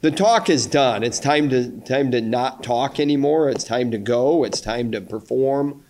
[0.00, 1.02] the talk is done.
[1.02, 3.48] It's time to time to not talk anymore.
[3.50, 4.44] It's time to go.
[4.44, 5.84] It's time to perform,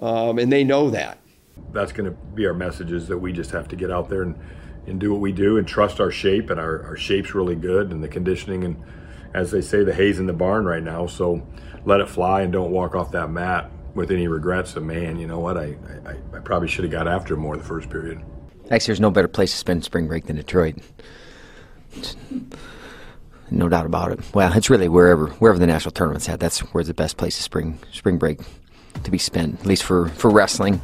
[0.00, 1.18] um, and they know that.
[1.72, 4.22] That's going to be our message: is that we just have to get out there
[4.22, 4.38] and,
[4.86, 6.50] and do what we do and trust our shape.
[6.50, 8.82] And our, our shape's really good, and the conditioning and
[9.34, 11.06] as they say, the hay's in the barn right now.
[11.06, 11.46] So
[11.84, 15.18] let it fly and don't walk off that mat with any regrets of man.
[15.18, 15.56] You know what?
[15.56, 15.76] I
[16.06, 18.20] I, I probably should have got after more the first period.
[18.70, 20.76] Actually, there's no better place to spend spring break than Detroit.
[23.50, 24.20] No doubt about it.
[24.34, 26.40] Well, it's really wherever wherever the national tournament's at.
[26.40, 28.40] That's where the best place to spring spring break
[29.04, 30.80] to be spent, at least for, for wrestling.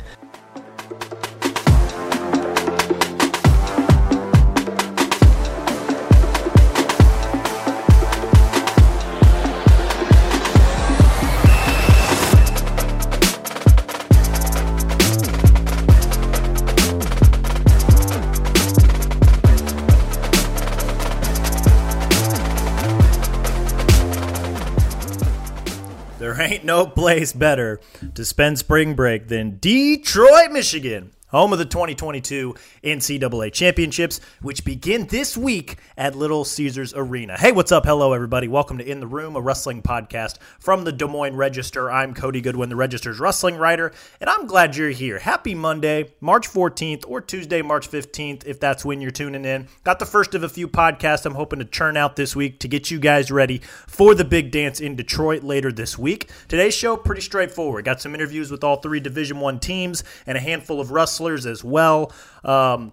[27.05, 27.79] Place better
[28.15, 32.55] to spend spring break than Detroit, Michigan home of the 2022
[32.85, 37.37] NCAA Championships, which begin this week at Little Caesars Arena.
[37.37, 37.85] Hey, what's up?
[37.85, 38.47] Hello, everybody.
[38.47, 41.91] Welcome to In the Room, a wrestling podcast from the Des Moines Register.
[41.91, 43.91] I'm Cody Goodwin, the Register's wrestling writer,
[44.21, 45.19] and I'm glad you're here.
[45.19, 49.67] Happy Monday, March 14th, or Tuesday, March 15th, if that's when you're tuning in.
[49.83, 52.69] Got the first of a few podcasts I'm hoping to churn out this week to
[52.69, 56.31] get you guys ready for the big dance in Detroit later this week.
[56.47, 57.85] Today's show, pretty straightforward.
[57.85, 61.47] Got some interviews with all three Division One teams and a handful of wrestlers wrestlers
[61.47, 62.13] as well.
[62.45, 62.93] Um,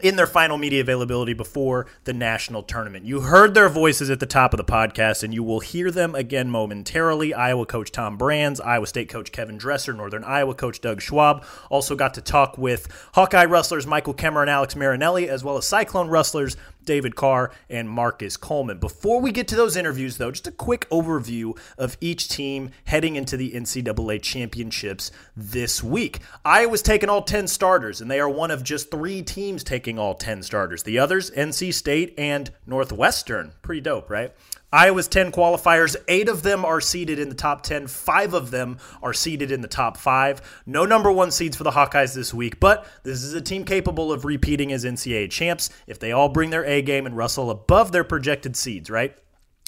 [0.00, 3.04] in their final media availability before the national tournament.
[3.04, 6.14] You heard their voices at the top of the podcast, and you will hear them
[6.14, 7.34] again momentarily.
[7.34, 11.44] Iowa coach Tom Brands, Iowa State coach Kevin Dresser, Northern Iowa coach Doug Schwab.
[11.68, 15.68] Also got to talk with Hawkeye wrestlers Michael Kemerer and Alex Marinelli, as well as
[15.68, 18.78] Cyclone wrestlers David Carr, and Marcus Coleman.
[18.78, 23.16] Before we get to those interviews, though, just a quick overview of each team heading
[23.16, 26.20] into the NCAA championships this week.
[26.44, 30.14] Iowa's taking all 10 starters, and they are one of just three teams taking all
[30.14, 30.82] 10 starters.
[30.82, 33.52] The others, NC State and Northwestern.
[33.62, 34.32] Pretty dope, right?
[34.72, 38.78] Iowa's 10 qualifiers, eight of them are seeded in the top 10, five of them
[39.02, 40.40] are seeded in the top five.
[40.64, 44.10] No number one seeds for the Hawkeyes this week, but this is a team capable
[44.10, 47.92] of repeating as NCAA champs if they all bring their A game and wrestle above
[47.92, 49.14] their projected seeds, right?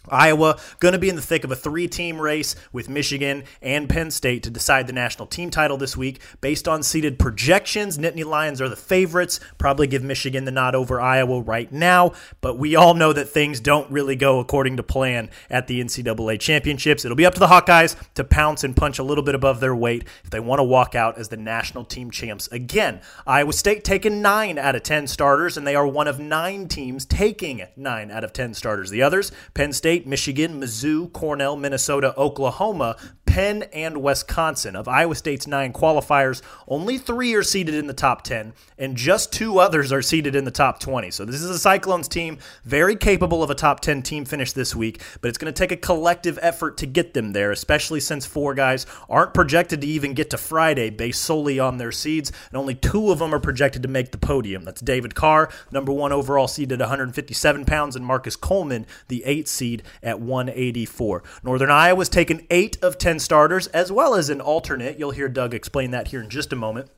[0.09, 3.89] Iowa going to be in the thick of a three team race with Michigan and
[3.89, 6.21] Penn State to decide the national team title this week.
[6.41, 9.41] Based on seeded projections, Nittany Lions are the favorites.
[9.59, 13.61] Probably give Michigan the nod over Iowa right now, but we all know that things
[13.61, 17.05] don't really go according to plan at the NCAA championships.
[17.05, 19.75] It'll be up to the Hawkeyes to pounce and punch a little bit above their
[19.75, 23.01] weight if they want to walk out as the national team champs again.
[23.27, 27.05] Iowa State taking nine out of 10 starters, and they are one of nine teams
[27.07, 28.91] taking nine out of 10 starters.
[28.91, 29.94] The others, Penn State.
[29.95, 32.97] State, Michigan, Mizzou, Cornell, Minnesota, Oklahoma,
[33.35, 34.77] Penn, and Wisconsin.
[34.77, 39.33] Of Iowa State's nine qualifiers, only three are seated in the top 10, and just
[39.33, 41.11] two others are seated in the top 20.
[41.11, 44.77] So this is a Cyclones team very capable of a top 10 team finish this
[44.77, 48.25] week, but it's going to take a collective effort to get them there, especially since
[48.25, 52.57] four guys aren't projected to even get to Friday based solely on their seeds, and
[52.57, 54.63] only two of them are projected to make the podium.
[54.63, 59.49] That's David Carr, number one overall seed at 157 pounds, and Marcus Coleman, the eight
[59.49, 61.25] seed at 184.
[61.43, 64.99] Northern Iowa's taken eight of 10 starters, as well as an alternate.
[64.99, 66.91] You'll hear Doug explain that here in just a moment.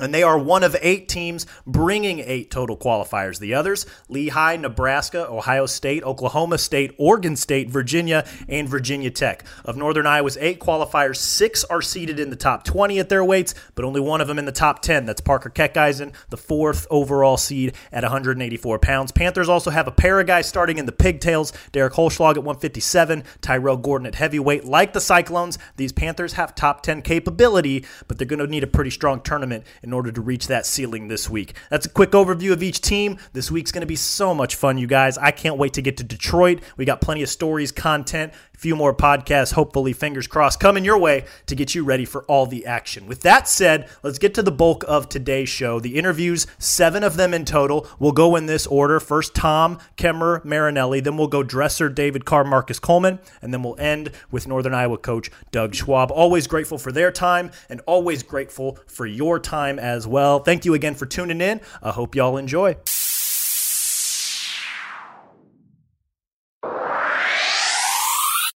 [0.00, 3.38] And they are one of eight teams bringing eight total qualifiers.
[3.38, 9.44] The others Lehigh, Nebraska, Ohio State, Oklahoma State, Oregon State, Virginia, and Virginia Tech.
[9.64, 13.54] Of Northern Iowa's eight qualifiers, six are seated in the top 20 at their weights,
[13.74, 15.06] but only one of them in the top 10.
[15.06, 19.12] That's Parker Keckeisen, the fourth overall seed at 184 pounds.
[19.12, 23.24] Panthers also have a pair of guys starting in the pigtails Derek Holschlag at 157,
[23.40, 24.64] Tyrell Gordon at heavyweight.
[24.64, 28.68] Like the Cyclones, these Panthers have top 10 capability, but they're going to need a
[28.68, 31.56] pretty strong tournament in in order to reach that ceiling this week.
[31.68, 33.18] That's a quick overview of each team.
[33.32, 35.18] This week's going to be so much fun, you guys.
[35.18, 36.60] I can't wait to get to Detroit.
[36.76, 40.96] We got plenty of stories, content, a few more podcasts, hopefully, fingers crossed, coming your
[40.96, 43.08] way to get you ready for all the action.
[43.08, 45.80] With that said, let's get to the bulk of today's show.
[45.80, 47.88] The interviews, seven of them in total.
[47.98, 49.00] We'll go in this order.
[49.00, 51.00] First, Tom, Kemerer, Marinelli.
[51.00, 53.18] Then we'll go Dresser, David Carr, Marcus Coleman.
[53.42, 56.12] And then we'll end with Northern Iowa coach Doug Schwab.
[56.12, 60.40] Always grateful for their time and always grateful for your time as well.
[60.40, 61.60] Thank you again for tuning in.
[61.82, 62.76] I hope y'all enjoy.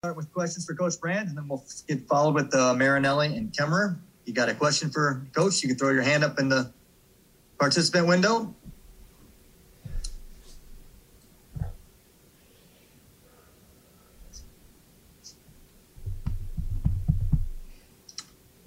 [0.04, 3.52] Start with questions for Coach Brand, and then we'll get followed with uh, Marinelli and
[3.52, 3.96] Kemerer.
[4.24, 5.62] You got a question for Coach?
[5.62, 6.72] You can throw your hand up in the
[7.58, 8.54] participant window.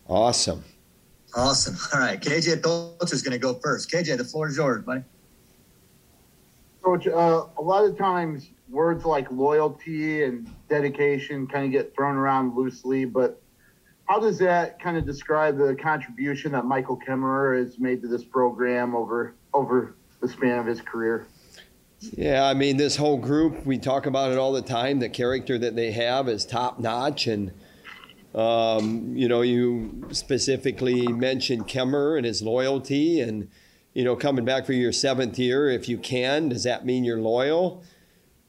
[0.08, 0.64] Awesome.
[1.36, 1.78] Awesome.
[1.94, 2.20] All right.
[2.20, 3.92] KJ Pilcher is going to go first.
[3.92, 5.04] KJ, the floor is yours, buddy.
[6.82, 12.16] Coach, uh, a lot of times words like loyalty and dedication kind of get thrown
[12.16, 13.42] around loosely, but
[14.06, 18.24] how does that kind of describe the contribution that Michael Kemerer has made to this
[18.24, 21.28] program over over the span of his career?
[22.00, 25.00] Yeah, I mean, this whole group, we talk about it all the time.
[25.00, 27.26] The character that they have is top notch.
[27.26, 27.52] And,
[28.36, 33.22] um, you know, you specifically mentioned Kemerer and his loyalty.
[33.22, 33.50] And,
[33.94, 37.22] you know, coming back for your seventh year, if you can, does that mean you're
[37.22, 37.82] loyal?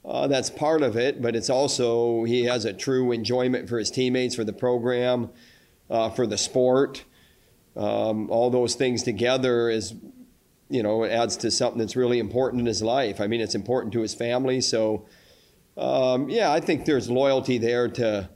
[0.04, 3.90] Uh, that's part of it, but it's also he has a true enjoyment for his
[3.90, 5.30] teammates, for the program,
[5.88, 7.04] uh, for the sport.
[7.76, 9.94] Um, all those things together is,
[10.68, 13.20] you know, adds to something that's really important in his life.
[13.20, 14.60] I mean, it's important to his family.
[14.60, 15.06] So,
[15.76, 18.30] um, yeah, I think there's loyalty there to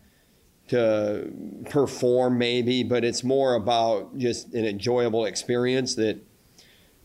[0.71, 1.29] to
[1.69, 6.19] perform maybe, but it's more about just an enjoyable experience that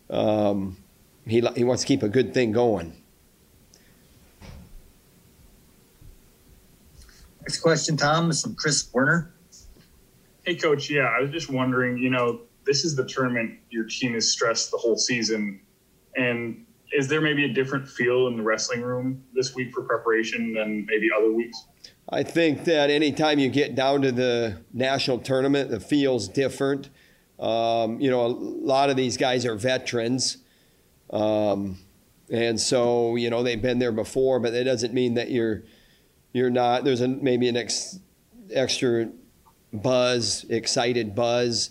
[0.09, 0.77] um,
[1.27, 2.94] he he wants to keep a good thing going.
[7.41, 9.33] Next question, Tom, is from Chris Werner.
[10.44, 10.89] Hey, Coach.
[10.89, 14.69] Yeah, I was just wondering, you know, this is the tournament your team is stressed
[14.69, 15.59] the whole season.
[16.15, 20.53] And is there maybe a different feel in the wrestling room this week for preparation
[20.53, 21.65] than maybe other weeks?
[22.09, 26.89] I think that anytime you get down to the national tournament, the feel's different.
[27.39, 30.37] Um, you know, a lot of these guys are veterans.
[31.11, 31.79] Um,
[32.29, 35.63] and so, you know, they've been there before, but that doesn't mean that you're–
[36.35, 37.97] you're not there's a maybe an ex,
[38.53, 39.09] extra
[39.71, 41.69] buzz excited buzz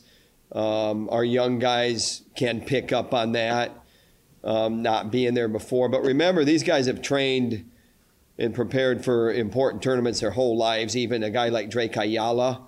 [0.52, 3.83] um, our young guys can pick up on that
[4.44, 7.68] um, not being there before but remember these guys have trained
[8.38, 12.62] and prepared for important tournaments their whole lives even a guy like drake ayala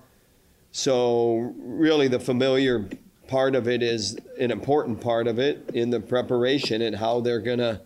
[0.71, 2.89] so really the familiar
[3.27, 7.41] part of it is an important part of it in the preparation and how they're
[7.41, 7.81] going to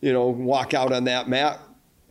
[0.00, 1.60] you know walk out on that mat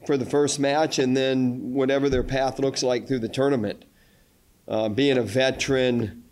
[0.06, 3.85] for the first match and then whatever their path looks like through the tournament.
[4.67, 6.24] Uh, being a veteran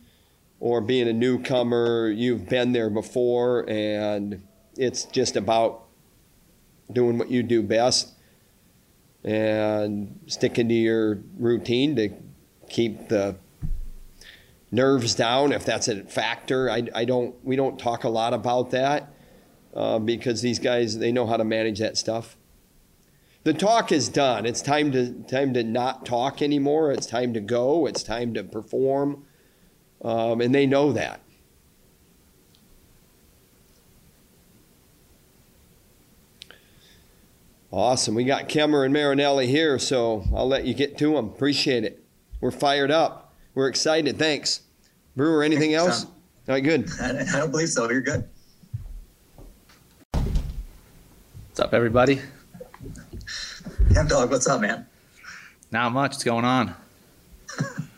[0.59, 4.41] or being a newcomer, you've been there before, and
[4.77, 5.85] it's just about
[6.91, 8.13] doing what you do best
[9.23, 12.09] and sticking to your routine to
[12.69, 13.35] keep the
[14.71, 16.69] nerves down if that's a factor.
[16.69, 19.13] I, I don't we don't talk a lot about that
[19.73, 22.37] uh, because these guys they know how to manage that stuff
[23.43, 24.45] the talk is done.
[24.45, 26.91] It's time to time to not talk anymore.
[26.91, 27.85] It's time to go.
[27.85, 29.25] It's time to perform,
[30.03, 31.21] um, and they know that.
[37.71, 38.15] Awesome.
[38.15, 41.25] We got Kemerer and Marinelli here, so I'll let you get to them.
[41.27, 42.03] Appreciate it.
[42.41, 43.35] We're fired up.
[43.53, 44.17] We're excited.
[44.17, 44.61] Thanks.
[45.15, 46.05] Brewer, anything else?
[46.05, 46.11] All
[46.47, 46.89] right, good.
[46.99, 47.89] I don't believe so.
[47.91, 48.27] You're good.
[51.49, 52.21] What's up, everybody?
[53.93, 54.87] Chem Dog, what's up, man?
[55.71, 56.11] Not much.
[56.11, 56.75] What's going on?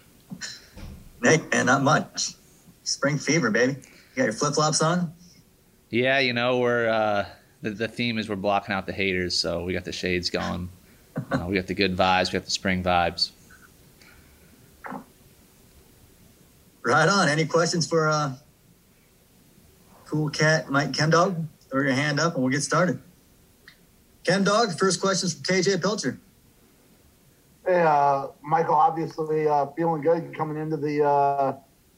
[1.21, 2.33] Nick, man, not much.
[2.83, 3.73] Spring fever, baby.
[3.73, 5.13] You got your flip flops on?
[5.89, 7.25] Yeah, you know, we're uh,
[7.61, 10.69] the, the theme is we're blocking out the haters, so we got the shades going.
[11.31, 12.31] uh, we got the good vibes.
[12.31, 13.31] We got the spring vibes.
[16.83, 17.29] Right on.
[17.29, 18.33] Any questions for uh,
[20.05, 21.45] Cool Cat Mike Chem Dog?
[21.69, 22.99] Throw your hand up and we'll get started.
[24.23, 26.19] Chem Dog, first question is from KJ Pilcher.
[27.75, 31.55] Uh, Michael, obviously uh, feeling good coming into the uh,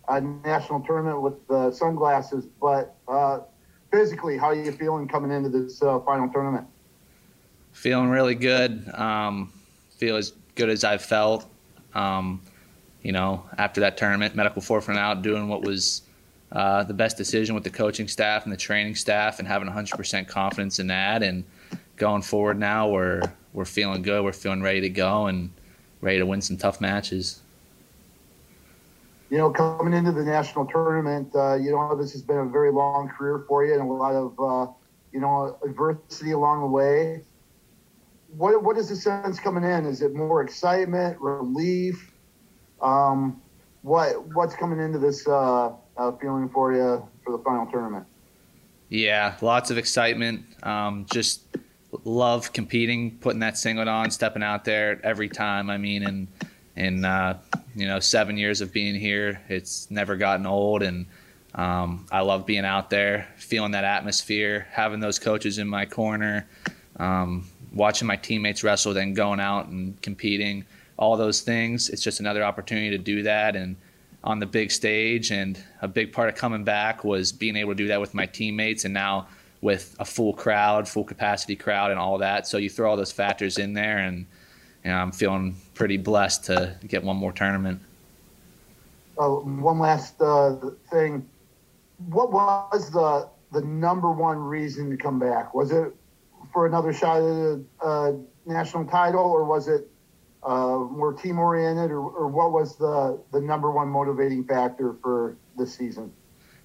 [0.08, 3.40] uh national tournament with the sunglasses, but uh,
[3.92, 6.68] physically, how are you feeling coming into this uh, final tournament?
[7.72, 8.88] Feeling really good.
[8.94, 9.52] Um,
[9.98, 11.46] feel as good as I've felt.
[11.94, 12.42] Um,
[13.02, 16.04] you know, after that tournament, medical forefront out, doing what was
[16.52, 20.80] the best decision with the coaching staff and the training staff, and having 100% confidence
[20.80, 21.44] in that, and
[21.98, 23.22] going forward now, we're
[23.54, 24.24] we're feeling good.
[24.24, 25.52] We're feeling ready to go and
[26.04, 27.42] ready to win some tough matches.
[29.30, 32.72] You know, coming into the national tournament, uh, you know this has been a very
[32.72, 34.72] long career for you and a lot of uh,
[35.12, 37.24] you know adversity along the way.
[38.36, 39.86] What what is the sense coming in?
[39.86, 42.12] Is it more excitement, relief?
[42.82, 43.42] Um,
[43.82, 48.06] what what's coming into this uh, uh feeling for you for the final tournament?
[48.90, 50.46] Yeah, lots of excitement.
[50.62, 51.53] Um, just
[52.04, 55.70] love competing, putting that singlet on, stepping out there every time.
[55.70, 56.28] I mean, in
[56.76, 57.40] in uh,
[57.76, 61.06] you know seven years of being here, it's never gotten old, and
[61.56, 66.48] um, I love being out there, feeling that atmosphere, having those coaches in my corner,
[66.98, 70.66] um, watching my teammates wrestle, then going out and competing.
[70.96, 71.90] All those things.
[71.90, 73.76] It's just another opportunity to do that, and
[74.24, 75.32] on the big stage.
[75.32, 78.26] And a big part of coming back was being able to do that with my
[78.26, 79.28] teammates and now
[79.64, 82.46] with a full crowd, full capacity crowd, and all that.
[82.46, 84.28] So you throw all those factors in there, and
[84.84, 87.82] you know, I'm feeling pretty blessed to get one more tournament.
[89.18, 90.58] Uh, one last uh,
[90.92, 91.26] thing.
[92.10, 95.54] What was the the number one reason to come back?
[95.54, 95.96] Was it
[96.52, 98.12] for another shot at the uh,
[98.46, 99.90] national title, or was it
[100.44, 105.38] uh, more team oriented, or, or what was the the number one motivating factor for
[105.58, 106.12] this season?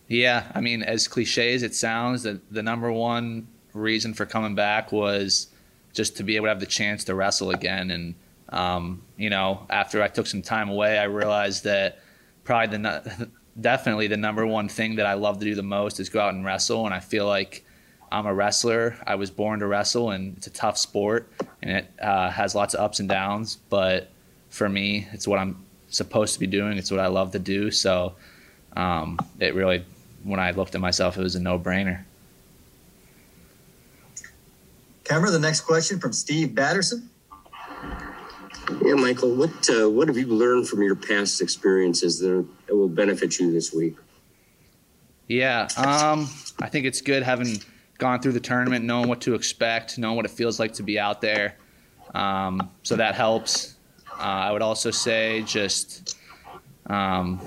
[0.09, 4.55] Yeah, I mean, as cliche as it sounds, the, the number one reason for coming
[4.55, 5.49] back was
[5.93, 7.91] just to be able to have the chance to wrestle again.
[7.91, 8.15] And,
[8.49, 12.01] um, you know, after I took some time away, I realized that
[12.45, 13.29] probably the
[13.61, 16.33] definitely the number one thing that I love to do the most is go out
[16.33, 16.87] and wrestle.
[16.87, 17.65] And I feel like
[18.11, 18.97] I'm a wrestler.
[19.07, 21.31] I was born to wrestle, and it's a tough sport,
[21.63, 23.57] and it uh, has lots of ups and downs.
[23.69, 24.11] But
[24.49, 26.79] for me, it's what I'm supposed to be doing.
[26.79, 27.71] It's what I love to do.
[27.71, 28.15] So
[28.75, 29.85] um, it really
[30.25, 32.05] when I looked at myself, it was a no brainer.
[35.05, 37.09] Kemerer, the next question from Steve Batterson.
[38.85, 43.39] Yeah, Michael, what uh, what have you learned from your past experiences that will benefit
[43.39, 43.97] you this week?
[45.27, 46.29] Yeah, um,
[46.61, 47.63] I think it's good having
[47.97, 50.99] gone through the tournament, knowing what to expect, knowing what it feels like to be
[50.99, 51.57] out there.
[52.15, 53.77] Um, so that helps.
[54.11, 56.17] Uh, I would also say just
[56.87, 57.41] um,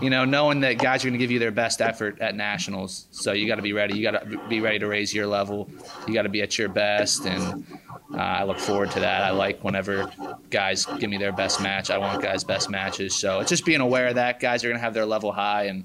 [0.00, 3.06] you know, knowing that guys are going to give you their best effort at nationals.
[3.10, 3.96] So you got to be ready.
[3.96, 5.68] You got to be ready to raise your level.
[6.06, 7.64] You got to be at your best, and
[8.12, 9.22] uh, I look forward to that.
[9.22, 10.10] I like whenever
[10.50, 11.90] guys give me their best match.
[11.90, 13.14] I want guys' best matches.
[13.14, 14.40] So it's just being aware of that.
[14.40, 15.84] Guys are going to have their level high, and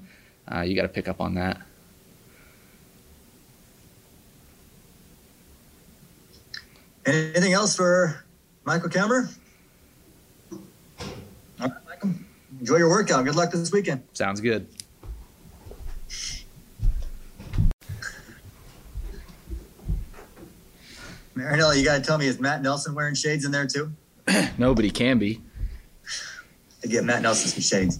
[0.52, 1.60] uh, you got to pick up on that.
[7.06, 8.24] Anything else for
[8.64, 9.34] Michael Kemerer?
[12.60, 13.24] Enjoy your workout.
[13.24, 14.02] Good luck this weekend.
[14.12, 14.66] Sounds good.
[21.34, 23.90] Marinelli, you got to tell me, is Matt Nelson wearing shades in there too?
[24.58, 25.40] Nobody can be.
[26.82, 27.98] To get Matt Nelson some shades.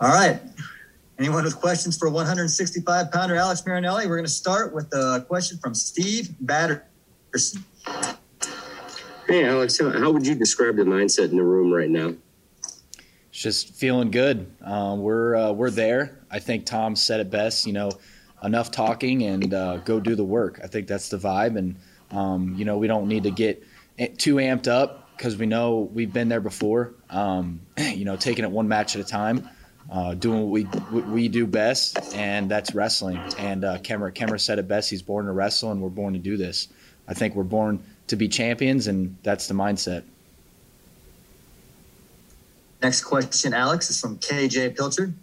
[0.00, 0.40] All right.
[1.18, 4.06] Anyone with questions for 165 pounder Alex Marinelli?
[4.08, 7.64] We're going to start with a question from Steve Batterson.
[9.28, 12.14] Hey, Alex, how, would you describe the mindset in the room right now?
[12.64, 14.52] It's just feeling good.
[14.60, 16.20] Uh, we're uh, we're there.
[16.30, 17.64] I think Tom said it best.
[17.64, 17.92] You know,
[18.42, 20.60] enough talking and uh, go do the work.
[20.62, 21.76] I think that's the vibe, and
[22.10, 23.64] um, you know, we don't need to get
[24.18, 26.94] too amped up because we know we've been there before.
[27.08, 29.48] Um, you know, taking it one match at a time.
[29.90, 33.18] Uh, doing what we we do best, and that's wrestling.
[33.38, 34.90] And uh, Kemerer, Kemerer said it best.
[34.90, 36.68] He's born to wrestle, and we're born to do this.
[37.06, 40.04] I think we're born to be champions, and that's the mindset.
[42.82, 45.14] Next question, Alex, is from KJ Pilcher.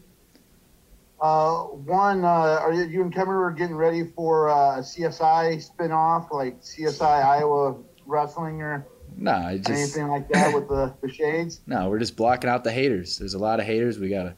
[1.21, 6.31] Uh, one, uh, are you and Kevin are getting ready for uh, a CSI spinoff,
[6.31, 11.59] like CSI Iowa Wrestling or no, just, anything like that with the, the shades?
[11.67, 13.17] No, we're just blocking out the haters.
[13.17, 13.99] There's a lot of haters.
[13.99, 14.35] We gotta,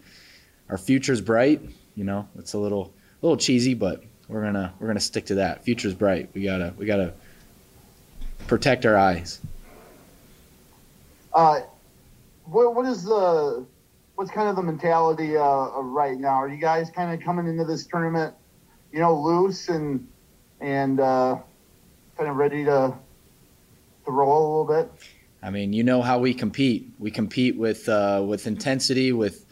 [0.70, 1.62] our future's bright.
[1.96, 5.36] You know, it's a little a little cheesy, but we're gonna we're gonna stick to
[5.36, 5.64] that.
[5.64, 6.30] Future's bright.
[6.34, 7.14] We gotta we gotta
[8.52, 9.40] protect our eyes.
[11.34, 11.62] Uh,
[12.44, 13.66] what what is the
[14.16, 16.34] what's kind of the mentality uh, right now?
[16.34, 18.36] Are you guys kind of coming into this tournament,
[18.92, 20.06] you know, loose and
[20.60, 21.38] and uh,
[22.18, 22.94] kind of ready to
[24.04, 24.92] to roll a little bit?
[25.42, 26.90] I mean, you know how we compete.
[27.00, 29.46] We compete with uh, with intensity, with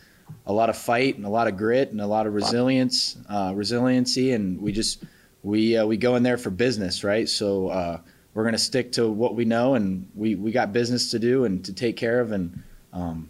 [0.45, 3.53] a lot of fight and a lot of grit and a lot of resilience, uh,
[3.55, 5.05] resiliency, and we just
[5.41, 7.29] we uh, we go in there for business, right?
[7.29, 8.01] So uh,
[8.33, 11.45] we're going to stick to what we know, and we, we got business to do
[11.45, 12.31] and to take care of.
[12.31, 13.29] And um,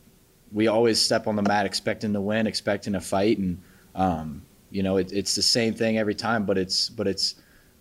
[0.51, 3.61] we always step on the mat expecting to win, expecting to fight, and
[3.95, 4.41] um,
[4.71, 6.45] you know it, it's the same thing every time.
[6.45, 7.35] But it's but it's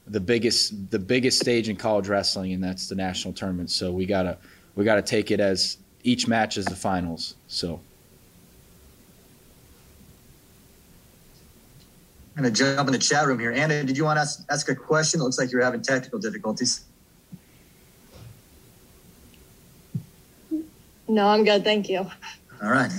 [0.06, 3.70] the biggest the biggest stage in college wrestling, and that's the national tournament.
[3.70, 4.38] So we gotta
[4.74, 7.34] we gotta take it as each match is the finals.
[7.48, 7.80] So.
[12.36, 13.50] I'm going to jump in the chat room here.
[13.50, 15.20] Anna, did you want to ask, ask a question?
[15.20, 16.84] It looks like you're having technical difficulties.
[21.08, 21.64] No, I'm good.
[21.64, 22.00] Thank you.
[22.62, 22.92] All right.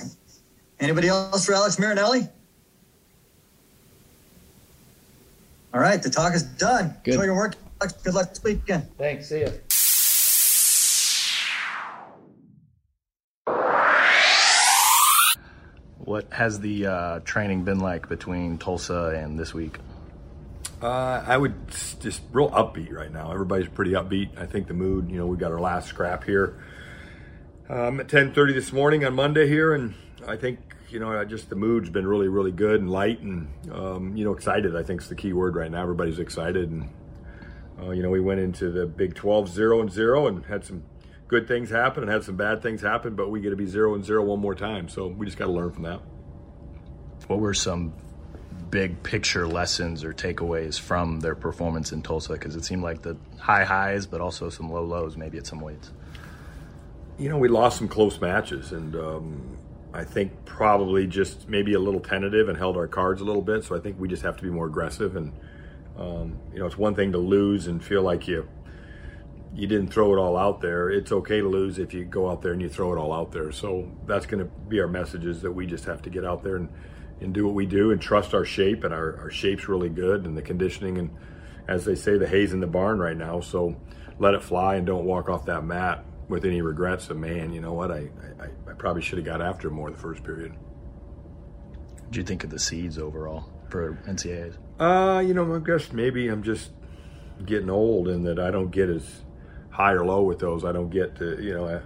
[0.79, 2.27] Anybody else for Alex Marinelli?
[5.73, 6.01] All right.
[6.01, 6.95] The talk is done.
[7.03, 7.13] Good.
[7.13, 7.55] Enjoy your work.
[7.79, 7.93] Alex.
[8.01, 8.87] Good luck this weekend.
[8.97, 9.29] Thanks.
[9.29, 9.53] See you.
[15.99, 19.77] What has the uh, training been like between Tulsa and this week?
[20.81, 21.53] Uh, I would
[21.99, 23.31] just real upbeat right now.
[23.31, 24.35] Everybody's pretty upbeat.
[24.35, 26.55] I think the mood, you know, we got our last scrap here
[27.69, 29.93] Um, at 10:30 this morning on Monday here, and
[30.27, 30.57] I think
[30.89, 34.25] you know I just the mood's been really, really good and light, and um, you
[34.25, 34.75] know excited.
[34.75, 35.83] I think is the key word right now.
[35.83, 36.89] Everybody's excited, and
[37.79, 40.81] uh, you know we went into the Big 12 zero and zero and had some
[41.27, 43.93] good things happen and had some bad things happen, but we get to be zero
[43.93, 44.89] and zero one more time.
[44.89, 46.01] So we just got to learn from that.
[47.27, 47.93] What were some
[48.71, 52.33] big picture lessons or takeaways from their performance in Tulsa?
[52.33, 55.61] Because it seemed like the high highs, but also some low lows, maybe at some
[55.61, 55.91] weights.
[57.19, 59.57] You know, we lost some close matches, and um,
[59.93, 63.65] I think probably just maybe a little tentative and held our cards a little bit.
[63.65, 65.17] So I think we just have to be more aggressive.
[65.17, 65.33] And
[65.97, 68.47] um, you know, it's one thing to lose and feel like you
[69.53, 70.89] you didn't throw it all out there.
[70.89, 73.33] It's okay to lose if you go out there and you throw it all out
[73.33, 73.51] there.
[73.51, 76.55] So that's going to be our messages that we just have to get out there
[76.55, 76.69] and,
[77.19, 78.85] and do what we do and trust our shape.
[78.85, 80.99] And our, our shape's really good and the conditioning.
[80.99, 81.09] And
[81.67, 83.41] as they say, the hay's in the barn right now.
[83.41, 83.75] So
[84.19, 87.59] let it fly and don't walk off that mat with any regrets of, man, you
[87.59, 88.09] know what, I,
[88.39, 90.53] I, I probably should have got after more the first period.
[90.53, 94.57] What do you think of the seeds overall for NCAAs?
[94.79, 96.71] Uh, you know, I guess maybe I'm just
[97.45, 99.23] getting old and that I don't get as
[99.71, 100.63] high or low with those.
[100.63, 101.81] I don't get to, you know, uh,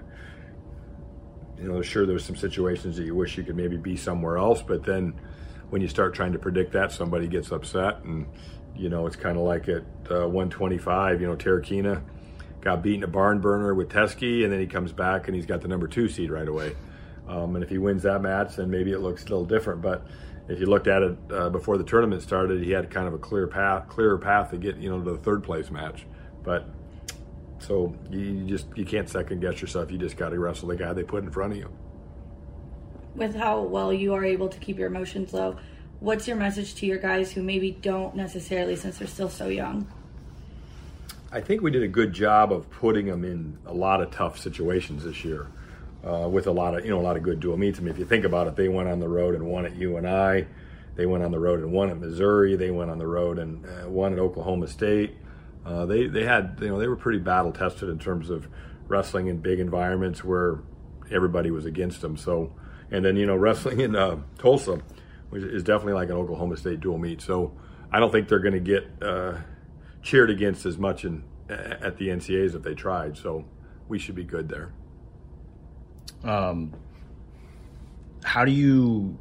[1.57, 4.61] you know, sure there's some situations that you wish you could maybe be somewhere else,
[4.61, 5.13] but then
[5.69, 8.27] when you start trying to predict that, somebody gets upset, and
[8.75, 12.03] you know, it's kind of like at uh, 125, you know, Terrakina
[12.63, 15.61] got beaten a barn burner with Teske, and then he comes back and he's got
[15.61, 16.75] the number two seed right away.
[17.27, 19.81] Um, and if he wins that match, then maybe it looks a little different.
[19.81, 20.05] But
[20.47, 23.17] if you looked at it uh, before the tournament started, he had kind of a
[23.17, 26.05] clear path, clearer path to get you know to the third place match.
[26.43, 26.69] But
[27.59, 29.91] so you just you can't second guess yourself.
[29.91, 31.69] You just got to wrestle the guy they put in front of you.
[33.15, 35.57] With how well you are able to keep your emotions low,
[35.99, 39.87] what's your message to your guys who maybe don't necessarily, since they're still so young?
[41.33, 44.37] I think we did a good job of putting them in a lot of tough
[44.37, 45.47] situations this year,
[46.07, 47.79] uh, with a lot of you know a lot of good dual meets.
[47.79, 49.75] I mean, if you think about it, they went on the road and won at
[49.75, 50.45] UNI.
[50.95, 52.55] They went on the road and won at Missouri.
[52.55, 55.15] They went on the road and uh, won at Oklahoma State.
[55.65, 58.47] Uh, they they had you know they were pretty battle tested in terms of
[58.87, 60.59] wrestling in big environments where
[61.11, 62.15] everybody was against them.
[62.15, 62.53] So
[62.91, 64.83] and then you know wrestling in uh, Tulsa,
[65.31, 67.21] is definitely like an Oklahoma State dual meet.
[67.21, 67.53] So
[67.91, 69.37] I don't think they're going to get uh,
[70.03, 73.17] cheered against as much in at the NCAAs if they tried.
[73.17, 73.45] So
[73.87, 74.71] we should be good there.
[76.23, 76.73] Um,
[78.23, 79.17] how do you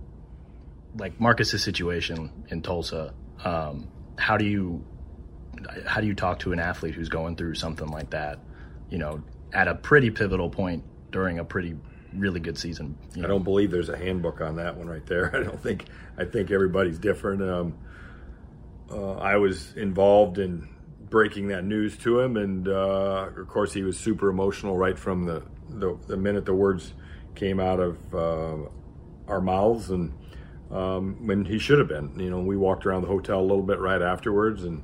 [0.97, 3.15] like Marcus's situation in Tulsa?
[3.45, 4.85] Um, how do you
[5.87, 8.39] how do you talk to an athlete who's going through something like that?
[8.91, 11.77] You know, at a pretty pivotal point during a pretty
[12.15, 12.97] really good season.
[13.17, 15.35] I don't believe there's a handbook on that one right there.
[15.37, 15.87] I don't think.
[16.17, 17.43] I think everybody's different.
[17.43, 17.75] Um,
[18.91, 20.69] uh, I was involved in
[21.13, 25.27] breaking that news to him, and uh, of course he was super emotional right from
[25.27, 26.95] the the, the minute the words
[27.35, 28.57] came out of uh,
[29.29, 30.13] our mouths, and
[30.71, 32.19] um, when he should have been.
[32.19, 34.83] You know, we walked around the hotel a little bit right afterwards, and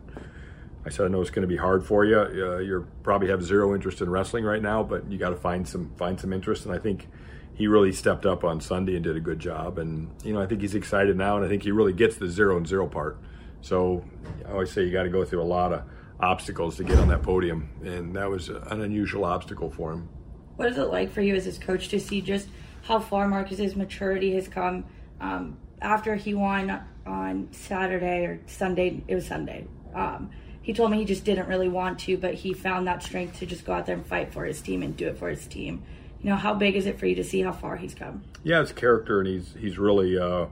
[0.85, 2.19] I said, I know it's going to be hard for you.
[2.19, 5.67] Uh, you probably have zero interest in wrestling right now, but you got to find
[5.67, 6.67] some find some interest.
[6.67, 7.09] And I think
[7.55, 9.79] he really stepped up on Sunday and did a good job.
[9.79, 12.29] And you know, I think he's excited now, and I think he really gets the
[12.29, 13.19] zero and zero part.
[13.63, 14.05] So
[14.47, 15.83] I always say you got to go through a lot of
[16.21, 20.09] obstacles to get on that podium, and that was an unusual obstacle for him.
[20.57, 22.49] What is it like for you as his coach to see just
[22.83, 24.85] how far Marcus's maturity has come
[25.21, 29.03] um, after he won on Saturday or Sunday?
[29.07, 29.67] It was Sunday.
[29.95, 30.31] Um,
[30.63, 33.47] he told me he just didn't really want to, but he found that strength to
[33.47, 35.83] just go out there and fight for his team and do it for his team.
[36.21, 38.25] You know, how big is it for you to see how far he's come?
[38.43, 40.47] Yeah, his character, and he's he's really uh,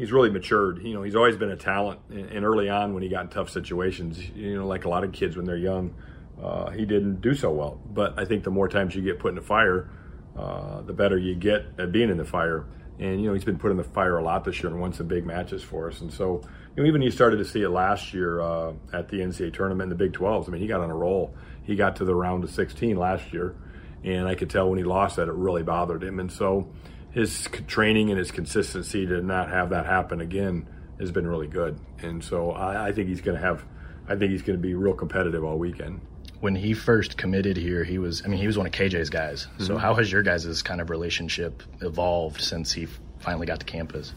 [0.00, 0.82] he's really matured.
[0.82, 3.50] You know, he's always been a talent, and early on when he got in tough
[3.50, 5.94] situations, you know, like a lot of kids when they're young,
[6.42, 7.78] uh, he didn't do so well.
[7.92, 9.90] But I think the more times you get put in the fire,
[10.38, 12.64] uh, the better you get at being in the fire.
[12.98, 14.94] And you know, he's been put in the fire a lot this year and won
[14.94, 16.00] some big matches for us.
[16.00, 16.40] And so
[16.76, 19.92] you know, even you started to see it last year uh, at the NCAA tournament
[19.92, 20.48] in the Big 12s.
[20.48, 21.34] I mean, he got on a roll.
[21.62, 23.54] He got to the round of 16 last year,
[24.02, 26.20] and I could tell when he lost that it really bothered him.
[26.20, 26.70] And so
[27.12, 30.68] his training and his consistency to not have that happen again
[30.98, 31.78] has been really good.
[32.02, 33.64] And so I, I think he's going to have,
[34.06, 36.00] I think he's going to be real competitive all weekend.
[36.40, 39.46] When he first committed here, he was, I mean, he was one of KJ's guys.
[39.46, 39.64] Mm-hmm.
[39.64, 42.86] So how has your guys' kind of relationship evolved since he
[43.18, 44.14] finally got to campus?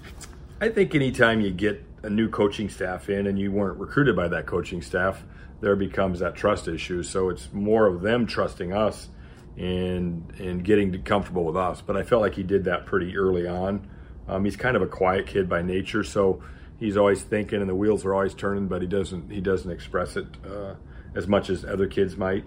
[0.62, 4.28] I think anytime you get a new coaching staff in and you weren't recruited by
[4.30, 5.24] that coaching staff,
[5.62, 7.04] there becomes that trust issue.
[7.04, 9.10] So it's more of them trusting us
[9.58, 11.82] and and getting comfortable with us.
[11.82, 13.88] But I felt like he did that pretty early on.
[14.28, 16.42] Um, he's kind of a quiet kid by nature, so
[16.80, 18.68] he's always thinking, and the wheels are always turning.
[18.68, 20.76] But he doesn't he doesn't express it uh,
[21.16, 22.46] as much as other kids might.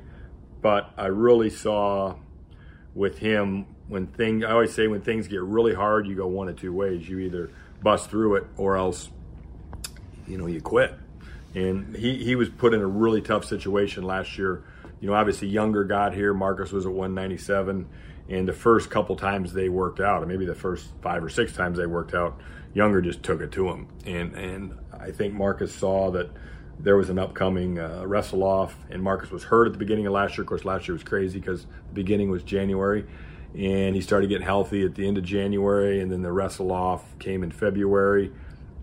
[0.62, 2.16] But I really saw
[2.94, 6.48] with him, when thing I always say when things get really hard, you go one
[6.48, 7.08] of two ways.
[7.08, 7.50] You either
[7.82, 9.10] bust through it or else,
[10.26, 10.94] you know, you quit.
[11.54, 14.64] And he, he was put in a really tough situation last year.
[15.00, 16.32] You know, obviously Yonger got here.
[16.32, 17.88] Marcus was at 197.
[18.28, 21.52] And the first couple times they worked out, or maybe the first five or six
[21.52, 22.40] times they worked out,
[22.74, 23.88] Yonger just took it to him.
[24.04, 26.30] And and I think Marcus saw that
[26.78, 30.12] there was an upcoming uh, wrestle off, and Marcus was hurt at the beginning of
[30.12, 30.42] last year.
[30.42, 33.06] Of course, last year was crazy because the beginning was January,
[33.54, 37.16] and he started getting healthy at the end of January, and then the wrestle off
[37.18, 38.32] came in February,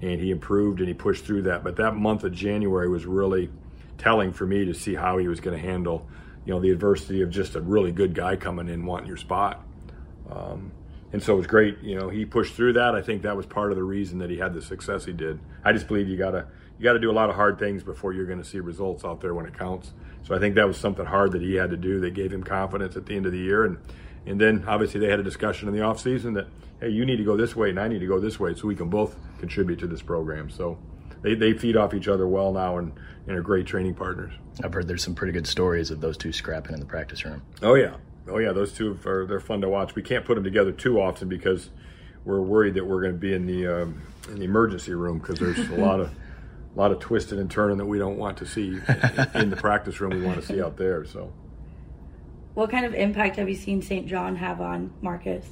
[0.01, 1.63] and he improved and he pushed through that.
[1.63, 3.49] But that month of January was really
[4.03, 6.05] telling for me to see how he was going to handle,
[6.45, 9.63] you know, the adversity of just a really good guy coming in wanting your spot.
[10.29, 10.73] Um,
[11.13, 11.79] and so it was great.
[11.81, 12.95] You know, he pushed through that.
[12.95, 15.39] I think that was part of the reason that he had the success he did.
[15.63, 18.13] I just believe you gotta you got to do a lot of hard things before
[18.13, 19.93] you're going to see results out there when it counts.
[20.23, 21.99] So I think that was something hard that he had to do.
[21.99, 23.77] They gave him confidence at the end of the year, and
[24.25, 26.47] and then obviously they had a discussion in the off season that
[26.81, 28.67] hey, you need to go this way, and I need to go this way, so
[28.67, 30.49] we can both contribute to this program.
[30.49, 30.77] So
[31.23, 32.93] they, they feed off each other well now and,
[33.27, 34.33] and are great training partners.
[34.63, 37.41] I've heard there's some pretty good stories of those two scrapping in the practice room.
[37.63, 37.95] Oh yeah,
[38.27, 39.95] oh yeah, those two are they're fun to watch.
[39.95, 41.69] We can't put them together too often because
[42.25, 45.39] we're worried that we're going to be in the um, in the emergency room because
[45.39, 46.11] there's a lot of
[46.75, 48.67] a lot of twisting and turning that we don't want to see
[49.35, 50.11] in the practice room.
[50.11, 51.05] We want to see out there.
[51.05, 51.33] So,
[52.53, 54.07] what kind of impact have you seen St.
[54.07, 55.45] John have on Marcus?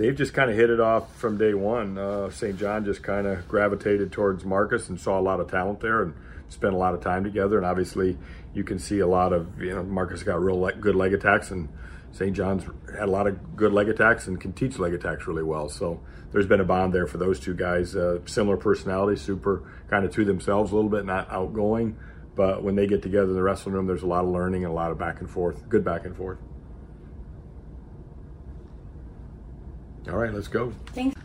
[0.00, 1.98] They've just kind of hit it off from day one.
[1.98, 2.58] Uh, St.
[2.58, 6.14] John just kind of gravitated towards Marcus and saw a lot of talent there and
[6.48, 7.58] spent a lot of time together.
[7.58, 8.16] And obviously,
[8.54, 11.50] you can see a lot of you know Marcus got real le- good leg attacks
[11.50, 11.68] and
[12.12, 12.34] St.
[12.34, 12.64] John's
[12.98, 15.68] had a lot of good leg attacks and can teach leg attacks really well.
[15.68, 16.00] So
[16.32, 17.94] there's been a bond there for those two guys.
[17.94, 21.98] Uh, similar personalities, super kind of to themselves a little bit, not outgoing.
[22.34, 24.72] But when they get together in the wrestling room, there's a lot of learning and
[24.72, 26.38] a lot of back and forth, good back and forth.
[30.08, 30.72] All right, let's go.
[30.94, 31.20] Thanks.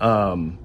[0.00, 0.58] Um,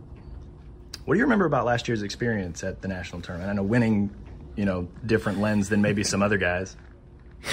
[1.05, 3.49] what do you remember about last year's experience at the national tournament?
[3.49, 4.09] I know winning,
[4.55, 6.75] you know, different lens than maybe some other guys.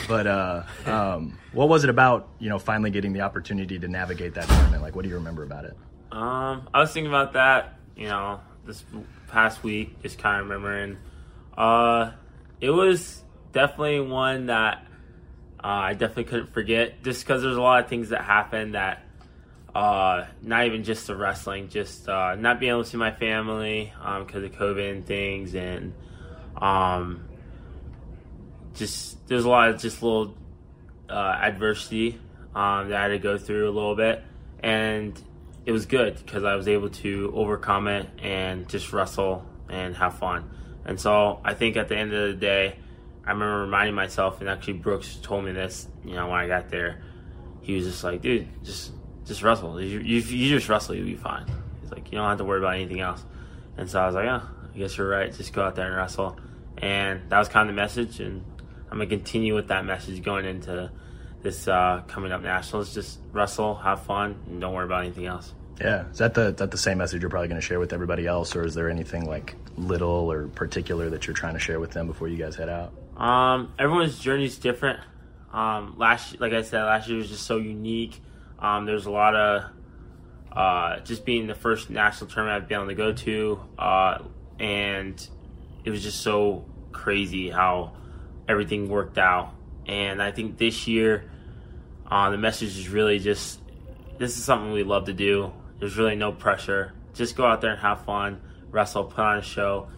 [0.08, 4.34] But uh, um, what was it about, you know, finally getting the opportunity to navigate
[4.34, 4.82] that tournament?
[4.82, 5.76] Like, what do you remember about it?
[6.10, 8.84] Um, I was thinking about that, you know, this
[9.28, 10.98] past week, just kind of remembering.
[11.56, 12.12] Uh,
[12.60, 14.86] it was definitely one that
[15.64, 19.04] uh, I definitely couldn't forget, just because there's a lot of things that happened that,
[19.74, 23.92] uh, not even just the wrestling, just uh, not being able to see my family
[23.96, 25.94] because um, of COVID and things, and
[26.56, 27.28] um,
[28.74, 30.34] just there's a lot of just little
[31.08, 32.18] uh, adversity
[32.54, 34.22] um, that I had to go through a little bit,
[34.62, 35.20] and
[35.64, 40.18] it was good because I was able to overcome it and just wrestle and have
[40.18, 40.50] fun.
[40.84, 42.76] And so I think at the end of the day,
[43.24, 46.70] I remember reminding myself, and actually Brooks told me this, you know, when I got
[46.70, 47.02] there,
[47.60, 48.92] he was just like, dude, just
[49.24, 49.80] just wrestle.
[49.80, 51.46] You, you, you just wrestle, you'll be fine.
[51.80, 53.24] He's like, you don't have to worry about anything else.
[53.76, 54.42] And so I was like, yeah,
[54.74, 55.32] I guess you're right.
[55.32, 56.36] Just go out there and wrestle.
[56.78, 58.18] And that was kind of the message.
[58.18, 58.44] And
[58.90, 60.90] I'm gonna continue with that message going into
[61.42, 62.92] this uh, coming up nationals.
[62.92, 65.54] Just wrestle, have fun, and don't worry about anything else.
[65.80, 67.92] Yeah, is that the is that the same message you're probably going to share with
[67.92, 71.80] everybody else, or is there anything like little or particular that you're trying to share
[71.80, 72.92] with them before you guys head out?
[73.22, 74.98] Um, everyone's journey is different.
[75.52, 78.20] Um, last, like I said, last year was just so unique.
[78.58, 79.70] Um, there's a lot of
[80.50, 84.18] uh, just being the first national tournament I've been able to go to, uh,
[84.58, 85.28] and
[85.84, 87.92] it was just so crazy how
[88.48, 89.54] everything worked out.
[89.86, 91.30] And I think this year,
[92.10, 93.60] uh, the message is really just
[94.18, 95.52] this is something we love to do.
[95.78, 96.92] There's really no pressure.
[97.14, 98.40] Just go out there and have fun,
[98.72, 99.88] wrestle, put on a show.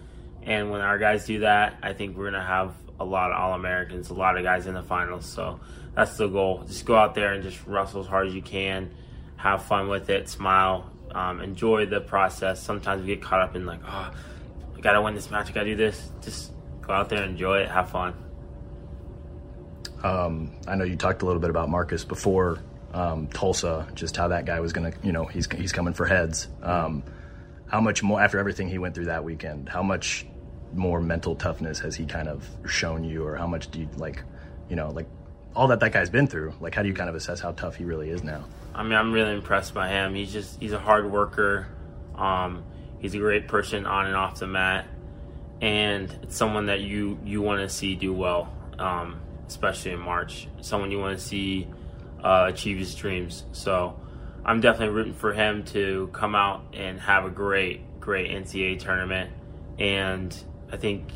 [0.43, 3.37] And when our guys do that, I think we're going to have a lot of
[3.39, 5.27] All Americans, a lot of guys in the finals.
[5.27, 5.61] So
[5.95, 6.65] that's the goal.
[6.67, 8.91] Just go out there and just wrestle as hard as you can,
[9.37, 12.63] have fun with it, smile, um, enjoy the process.
[12.63, 14.15] Sometimes we get caught up in like, oh,
[14.77, 16.11] I got to win this match, I got to do this.
[16.23, 16.53] Just
[16.83, 18.15] go out there, enjoy it, have fun.
[20.03, 22.61] Um, I know you talked a little bit about Marcus before
[22.93, 26.49] um, Tulsa, just how that guy was to, you know, he's he's coming for heads.
[26.63, 27.03] Um,
[27.67, 29.69] how much more after everything he went through that weekend?
[29.69, 30.27] How much
[30.75, 34.23] more mental toughness has he kind of shown you, or how much do you like,
[34.69, 35.07] you know, like
[35.55, 36.55] all that that guy's been through?
[36.61, 38.45] Like, how do you kind of assess how tough he really is now?
[38.75, 40.15] I mean, I'm really impressed by him.
[40.15, 41.69] He's just he's a hard worker.
[42.17, 42.65] Um,
[42.99, 44.87] he's a great person on and off the mat,
[45.61, 48.53] and it's someone that you you want to see do well.
[48.79, 50.49] Um, especially in March.
[50.61, 51.69] Someone you want to see
[52.23, 53.45] uh, achieve his dreams.
[53.53, 53.99] So
[54.45, 59.31] I'm definitely rooting for him to come out and have a great, great NCAA tournament.
[59.79, 60.37] And
[60.75, 61.09] I think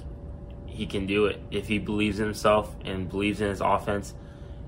[0.66, 4.14] he can do it if he believes in himself and believes in his offense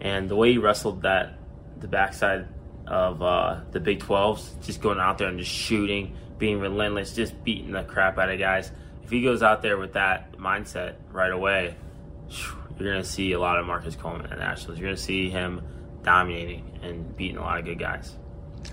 [0.00, 1.38] and the way he wrestled that
[1.78, 2.48] the backside
[2.88, 7.44] of uh, the Big 12s, just going out there and just shooting, being relentless, just
[7.44, 8.72] beating the crap out of guys.
[9.04, 11.76] If he goes out there with that mindset right away,
[12.28, 14.76] you're going to see a lot of Marcus Coleman at Nationals.
[14.76, 15.62] You're going to see him
[16.02, 18.16] dominating and beating a lot of good guys.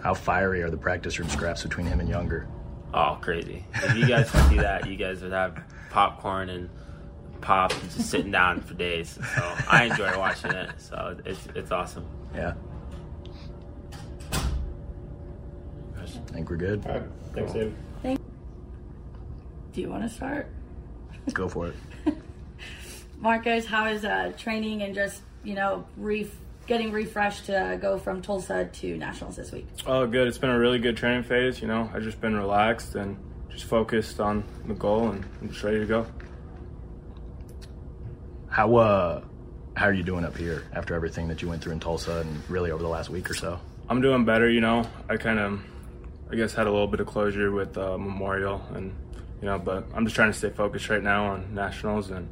[0.02, 2.48] How fiery are the practice room scraps between him and Yonger?
[2.94, 3.66] Oh, crazy!
[3.76, 5.62] If you guys could see that, you guys would have
[5.98, 6.70] popcorn and
[7.42, 9.18] pop and just sitting down for days.
[9.36, 10.70] So I enjoy watching it.
[10.78, 12.06] So it's it's awesome.
[12.36, 12.54] Yeah.
[16.00, 16.86] I think we're good.
[16.86, 17.04] All right.
[17.34, 17.76] Thanks, Dave.
[18.04, 18.20] Thank.
[19.74, 20.48] Do you want to start,
[21.22, 21.76] Let's go for it.
[23.20, 23.66] Marcus?
[23.66, 26.30] How is uh, training and just you know re-
[26.68, 29.66] getting refreshed to go from Tulsa to nationals this week?
[29.88, 30.28] Oh, good.
[30.28, 31.60] It's been a really good training phase.
[31.60, 33.18] You know, I've just been relaxed and
[33.58, 36.06] just focused on the goal, and I'm just ready to go.
[38.50, 39.24] How uh,
[39.76, 42.50] how are you doing up here after everything that you went through in Tulsa and
[42.50, 43.60] really over the last week or so?
[43.90, 44.48] I'm doing better.
[44.48, 45.60] You know, I kind of,
[46.32, 48.96] I guess, had a little bit of closure with uh, Memorial, and
[49.42, 52.30] you know, but I'm just trying to stay focused right now on nationals, and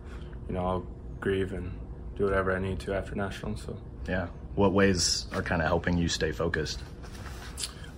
[0.47, 0.87] you know, I'll
[1.19, 1.71] grieve and
[2.17, 3.63] do whatever I need to after nationals.
[3.65, 3.75] So.
[4.07, 4.27] Yeah.
[4.53, 6.81] What ways are kind of helping you stay focused?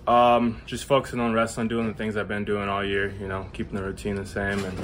[0.08, 3.14] Um, just focusing on wrestling, doing the things I've been doing all year.
[3.20, 4.78] You know, keeping the routine the same, and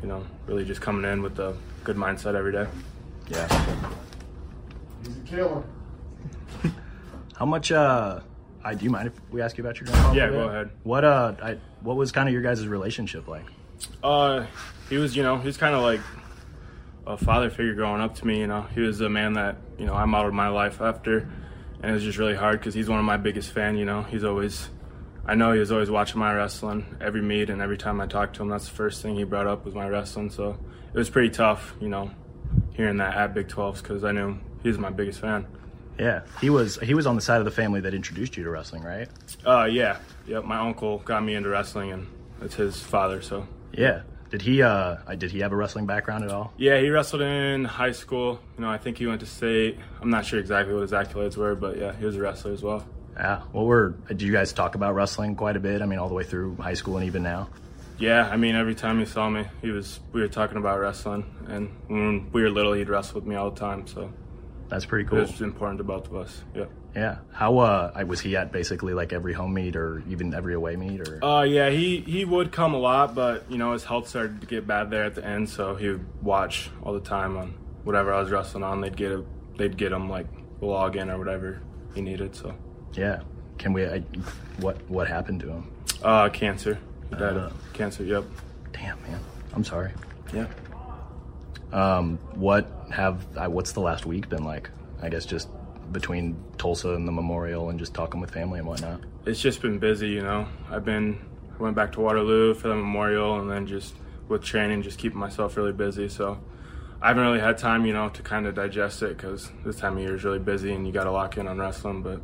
[0.00, 2.66] you know, really just coming in with a good mindset every day.
[3.28, 3.48] Yeah.
[5.04, 5.64] He's a killer.
[7.36, 7.72] How much?
[7.72, 8.20] Uh,
[8.64, 10.12] I do you mind if we ask you about your grandpa?
[10.12, 10.70] Yeah, go ahead.
[10.84, 13.44] What uh, I, what was kind of your guys' relationship like?
[14.02, 14.46] Uh,
[14.88, 16.00] he was, you know, he was kind of like
[17.06, 18.38] a father figure growing up to me.
[18.38, 21.28] You know, he was a man that you know I modeled my life after,
[21.82, 23.76] and it was just really hard because he's one of my biggest fan.
[23.76, 24.68] You know, he's always,
[25.26, 28.36] I know he was always watching my wrestling every meet, and every time I talked
[28.36, 30.30] to him, that's the first thing he brought up was my wrestling.
[30.30, 30.58] So
[30.92, 32.10] it was pretty tough, you know,
[32.72, 35.46] hearing that at Big 12s because I knew he was my biggest fan.
[35.98, 38.50] Yeah, he was he was on the side of the family that introduced you to
[38.50, 39.08] wrestling, right?
[39.46, 40.44] Uh, yeah, yep.
[40.44, 42.08] My uncle got me into wrestling, and
[42.40, 43.22] it's his father.
[43.22, 44.02] So Yeah.
[44.34, 46.52] Did he uh, did he have a wrestling background at all?
[46.56, 48.40] Yeah, he wrestled in high school.
[48.56, 49.78] You know, I think he went to state.
[50.02, 52.60] I'm not sure exactly what his accolades were, but yeah, he was a wrestler as
[52.60, 52.84] well.
[53.14, 53.42] Yeah.
[53.52, 55.82] Well, we're Do you guys talk about wrestling quite a bit?
[55.82, 57.48] I mean, all the way through high school and even now.
[57.96, 60.00] Yeah, I mean, every time he saw me, he was.
[60.12, 63.52] We were talking about wrestling, and when we were little, he'd wrestle with me all
[63.52, 63.86] the time.
[63.86, 64.12] So
[64.68, 65.18] That's pretty cool.
[65.18, 66.42] It was important to both of us.
[66.56, 66.64] Yeah.
[66.94, 67.16] Yeah.
[67.32, 70.76] How uh, I- was he at basically like every home meet or even every away
[70.76, 71.24] meet or?
[71.24, 74.46] Uh, yeah, he he would come a lot, but you know his health started to
[74.46, 77.54] get bad there at the end, so he would watch all the time on
[77.84, 78.80] whatever I was wrestling on.
[78.80, 79.24] They'd get a,
[79.56, 80.26] they'd get him like
[80.60, 81.60] the login or whatever
[81.94, 82.34] he needed.
[82.36, 82.54] So
[82.92, 83.20] Yeah.
[83.58, 83.86] Can we?
[83.86, 84.00] I,
[84.60, 85.70] what what happened to him?
[86.02, 86.78] uh, cancer.
[87.10, 87.40] He died Uh.
[87.46, 88.04] of cancer.
[88.04, 88.24] Yep.
[88.72, 89.20] Damn man,
[89.52, 89.92] I'm sorry.
[90.32, 90.46] Yeah.
[91.72, 94.70] Um, what have I, what's the last week been like?
[95.02, 95.48] I guess just
[95.92, 99.00] between Tulsa and the memorial and just talking with family and whatnot.
[99.26, 100.46] It's just been busy, you know.
[100.70, 101.18] I've been
[101.58, 103.94] went back to Waterloo for the memorial, and then just
[104.28, 106.08] with training, just keeping myself really busy.
[106.08, 106.38] So
[107.00, 109.96] I haven't really had time, you know, to kind of digest it because this time
[109.96, 112.02] of year is really busy, and you got to lock in on wrestling.
[112.02, 112.20] But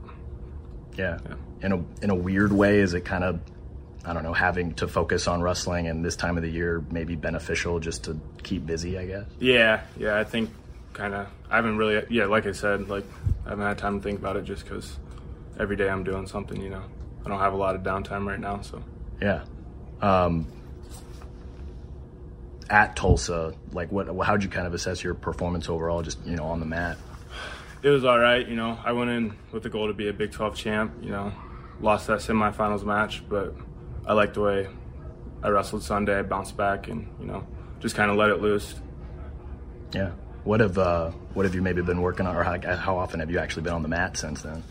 [0.97, 1.19] Yeah.
[1.63, 3.41] In a in a weird way, is it kind of
[4.05, 7.17] I don't know having to focus on wrestling and this time of the year maybe
[7.17, 8.99] beneficial just to keep busy?
[8.99, 9.27] I guess.
[9.39, 10.51] yeah, yeah, I think
[10.93, 13.05] kind of I haven't really, yeah, like I said, like
[13.47, 14.99] I haven't had time to think about it just because
[15.59, 16.83] every day I'm doing something, you know.
[17.25, 18.83] I don't have a lot of downtime right now, so.
[19.21, 19.45] Yeah.
[20.01, 20.47] Um,
[22.71, 24.09] at Tulsa, like what?
[24.25, 26.97] How'd you kind of assess your performance overall, just you know, on the mat?
[27.83, 28.79] It was all right, you know.
[28.85, 31.33] I went in with the goal to be a Big 12 champ, you know.
[31.81, 33.55] Lost that semifinals match, but
[34.07, 34.69] I liked the way
[35.43, 36.19] I wrestled Sunday.
[36.19, 37.47] I bounced back and, you know,
[37.81, 38.75] just kind of let it loose.
[39.93, 40.13] Yeah.
[40.45, 43.31] What have uh, what have you maybe been working on, or how, how often have
[43.31, 44.63] you actually been on the mat since then?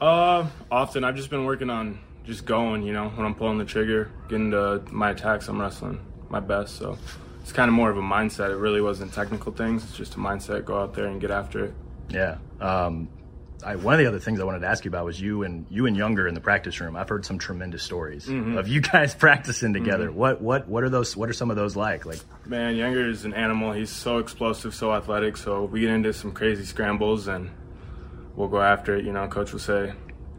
[0.00, 3.64] Uh, often I've just been working on just going, you know, when I'm pulling the
[3.64, 6.76] trigger, getting to my attacks, I'm wrestling my best.
[6.76, 6.98] So
[7.42, 8.50] it's kind of more of a mindset.
[8.50, 9.82] It really wasn't technical things.
[9.84, 10.64] It's just a mindset.
[10.64, 11.74] Go out there and get after it.
[12.10, 12.36] Yeah.
[12.60, 13.08] Um,
[13.64, 15.66] I, one of the other things I wanted to ask you about was you and
[15.68, 16.94] you and Yonger in the practice room.
[16.96, 18.56] I've heard some tremendous stories Mhm.
[18.56, 20.10] of you guys practicing together.
[20.10, 20.14] Mhm.
[20.14, 21.16] What what what are those?
[21.16, 22.06] What are some of those like?
[22.06, 23.72] Like Man, Yonger is an animal.
[23.72, 25.36] He's so explosive, so athletic.
[25.36, 27.50] So we get into some crazy scrambles and
[28.36, 29.04] we'll go after it.
[29.04, 29.92] You know, coach will say,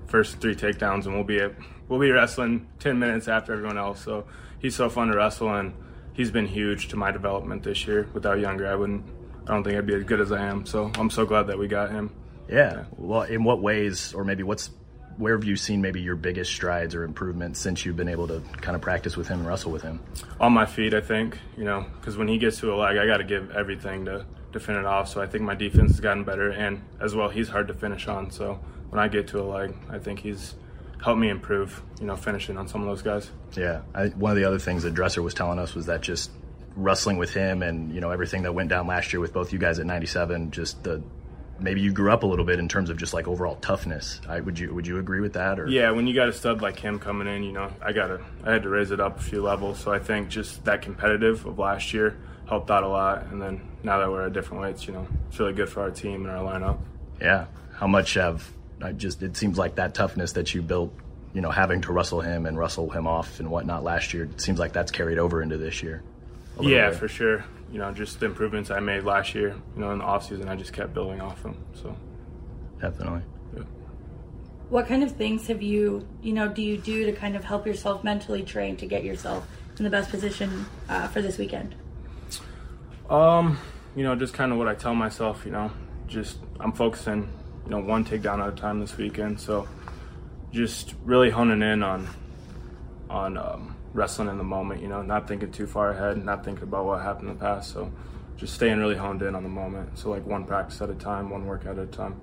[0.08, 1.52] first three takedowns, and we'll be at,
[1.90, 4.02] we'll be wrestling ten minutes after everyone else.
[4.02, 4.26] So
[4.60, 5.74] he's so fun to wrestle, and
[6.14, 8.08] he's been huge to my development this year.
[8.14, 9.04] Without Yonger, I wouldn't.
[9.46, 10.66] I don't think I'd be as good as I am.
[10.66, 12.12] So I'm so glad that we got him.
[12.50, 12.86] Yeah.
[12.98, 14.72] Well, in what ways, or maybe what's
[15.18, 18.42] where have you seen maybe your biggest strides or improvements since you've been able to
[18.62, 20.00] kind of practice with him and wrestle with him?
[20.40, 23.06] on my feet, I think, you know, because when he gets to a leg, I
[23.06, 25.10] got to give everything to to finish it off.
[25.10, 28.08] So I think my defense has gotten better, and as well, he's hard to finish
[28.08, 28.32] on.
[28.32, 28.60] So
[28.90, 30.56] when I get to a leg, I think he's
[31.04, 31.82] helped me improve.
[32.00, 33.30] You know, finishing on some of those guys.
[33.56, 36.32] Yeah, I, one of the other things that Dresser was telling us was that just
[36.76, 39.60] wrestling with him and you know everything that went down last year with both you
[39.60, 41.04] guys at 97, just the
[41.62, 44.22] maybe you grew up a little bit in terms of just like overall toughness.
[44.28, 45.60] I, would you would you agree with that?
[45.60, 48.08] Or yeah, when you got a stud like him coming in, you know, I got
[48.08, 49.80] to I had to raise it up a few levels.
[49.80, 52.18] So I think just that competitive of last year
[52.48, 53.28] helped out a lot.
[53.28, 55.92] And then now that we're at different weights, you know, it's really good for our
[55.92, 56.80] team and our lineup.
[57.22, 58.50] Yeah, how much have
[58.82, 59.22] I just?
[59.22, 60.94] It seems like that toughness that you built.
[61.32, 64.42] You know, having to wrestle him and wrestle him off and whatnot last year, it
[64.42, 66.02] seems like that's carried over into this year.
[66.60, 67.00] Yeah, bit.
[67.00, 70.04] for sure you know, just the improvements I made last year, you know, in the
[70.04, 71.58] off season, I just kept building off them.
[71.74, 71.96] So
[72.82, 73.22] definitely.
[73.56, 73.64] Yeah.
[74.70, 77.68] What kind of things have you, you know, do you do to kind of help
[77.68, 81.76] yourself mentally train to get yourself in the best position uh, for this weekend?
[83.10, 83.60] Um,
[83.96, 85.72] you know, just kind of what I tell myself, you know,
[86.08, 87.30] just I'm focusing,
[87.66, 89.40] you know, one takedown at a time this weekend.
[89.40, 89.68] So
[90.52, 92.08] just really honing in on,
[93.10, 96.64] on, um, wrestling in the moment, you know, not thinking too far ahead, not thinking
[96.64, 97.74] about what happened in the past.
[97.74, 97.92] So
[98.38, 99.98] just staying really honed in on the moment.
[99.98, 102.20] So like one practice at a time, one workout at a time.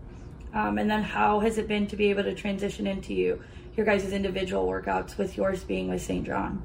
[0.54, 3.42] Um, and then how has it been to be able to transition into you,
[3.76, 6.24] your guys' individual workouts with yours being with St.
[6.24, 6.62] John?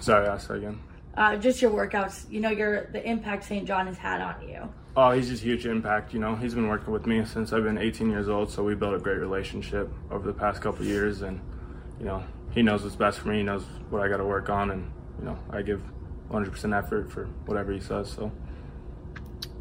[0.00, 0.80] Sorry, ask that again.
[1.16, 3.66] Uh, just your workouts, you know, your the impact St.
[3.66, 4.68] John has had on you.
[4.96, 6.12] Oh, he's just huge impact.
[6.12, 8.74] You know, he's been working with me since I've been 18 years old, so we
[8.74, 11.40] built a great relationship over the past couple years, and
[11.98, 12.22] you know,
[12.56, 13.36] he knows what's best for me.
[13.36, 14.90] He knows what I got to work on, and
[15.20, 15.80] you know I give
[16.30, 18.10] 100% effort for whatever he says.
[18.10, 18.32] So,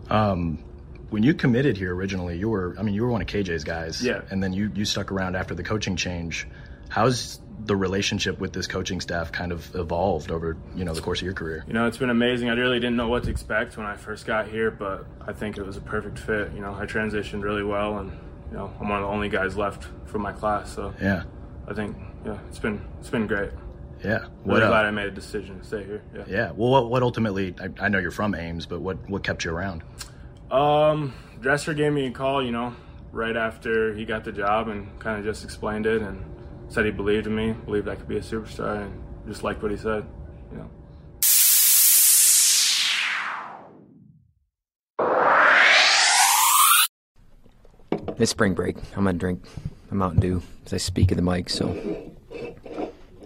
[0.10, 0.64] um,
[1.10, 4.04] when you committed here originally, you were I mean you were one of KJ's guys.
[4.04, 4.22] Yeah.
[4.32, 6.48] And then you you stuck around after the coaching change.
[6.90, 11.20] How's the relationship with this coaching staff kind of evolved over you know the course
[11.20, 11.66] of your career?
[11.68, 12.50] You know, it's been amazing.
[12.50, 15.58] I really didn't know what to expect when I first got here, but I think
[15.58, 16.54] it was a perfect fit.
[16.54, 18.12] You know, I transitioned really well, and
[18.52, 20.74] you know, I'm one of the only guys left from my class.
[20.74, 21.24] So yeah,
[21.68, 23.52] I think yeah, it's been it's been great.
[24.04, 26.04] Yeah, really what, glad uh, I made a decision to stay here.
[26.14, 26.24] Yeah.
[26.28, 26.52] Yeah.
[26.52, 27.56] Well, what, what ultimately?
[27.60, 29.84] I, I, know you're from Ames, but what what kept you around?
[30.52, 32.44] Um, Dresser gave me a call.
[32.44, 32.76] You know,
[33.12, 36.24] right after he got the job, and kind of just explained it, and
[36.68, 39.72] said he believed in me, believed I could be a superstar, and just liked what
[39.72, 40.06] he said.
[40.52, 40.70] You know.
[48.18, 49.44] This spring break, I'm gonna drink
[49.92, 51.50] a Mountain Dew as I speak in the mic.
[51.50, 51.70] So,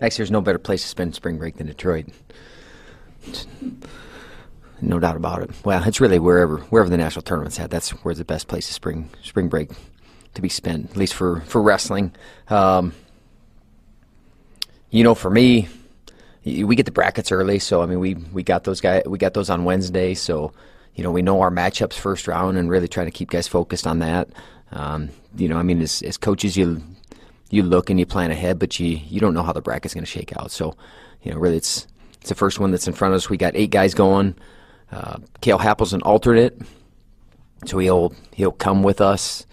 [0.02, 2.08] actually, there's no better place to spend spring break than Detroit.
[4.82, 5.52] No doubt about it.
[5.65, 7.69] Well, it's really wherever wherever the national tournament's at.
[7.69, 9.72] That's where's the best place to spring spring break
[10.36, 12.13] to be spent, at least for for wrestling.
[12.48, 12.93] Um,
[14.89, 15.67] you know, for me,
[16.45, 19.34] we get the brackets early, so I mean, we we got those guys, we got
[19.34, 20.54] those on Wednesday, so
[20.95, 23.86] you know, we know our matchups first round, and really trying to keep guys focused
[23.86, 24.30] on that.
[24.72, 26.82] Um, you know, I mean, as, as coaches, you
[27.50, 30.04] you look and you plan ahead, but you you don't know how the bracket's going
[30.04, 30.52] to shake out.
[30.52, 30.76] So,
[31.24, 31.88] you know, really, it's
[32.20, 33.30] it's the first one that's in front of us.
[33.30, 34.36] We got eight guys going.
[34.92, 36.60] Uh, Cale Happel's an alternate,
[37.66, 39.46] so he'll he'll come with us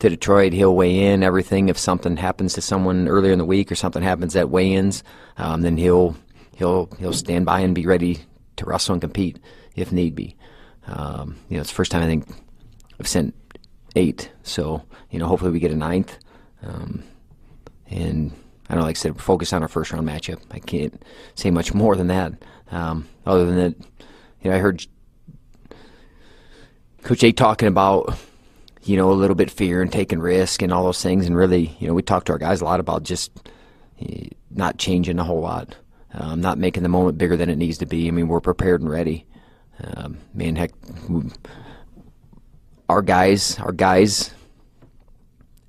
[0.00, 0.52] to Detroit.
[0.52, 1.68] He'll weigh in everything.
[1.68, 5.04] If something happens to someone earlier in the week or something happens at weigh-ins,
[5.38, 6.16] um, then he'll
[6.56, 8.18] he'll he'll stand by and be ready
[8.56, 9.38] to wrestle and compete
[9.76, 10.36] if need be.
[10.86, 12.26] Um, you know, it's the first time I think
[12.98, 13.34] I've sent
[13.96, 14.30] eight.
[14.42, 16.18] So you know, hopefully we get a ninth.
[16.62, 17.04] Um,
[17.88, 18.32] and
[18.68, 20.40] I don't like I said, focus on our first round matchup.
[20.50, 21.02] I can't
[21.34, 22.32] say much more than that.
[22.70, 23.74] Um, other than that,
[24.42, 24.86] you know, I heard
[27.02, 28.16] Coach A talking about
[28.84, 31.76] you know a little bit fear and taking risk and all those things, and really,
[31.78, 33.30] you know, we talked to our guys a lot about just
[34.00, 35.76] eh, not changing a whole lot,
[36.14, 38.08] um, not making the moment bigger than it needs to be.
[38.08, 39.26] I mean, we're prepared and ready.
[39.82, 40.70] Um, man, heck,
[42.92, 44.34] our guys, our guys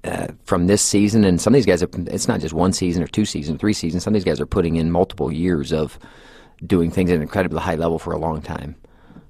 [0.03, 3.01] uh, from this season, and some of these guys, are, it's not just one season
[3.01, 4.03] or two seasons, three seasons.
[4.03, 5.97] Some of these guys are putting in multiple years of
[6.65, 8.75] doing things at an incredibly high level for a long time.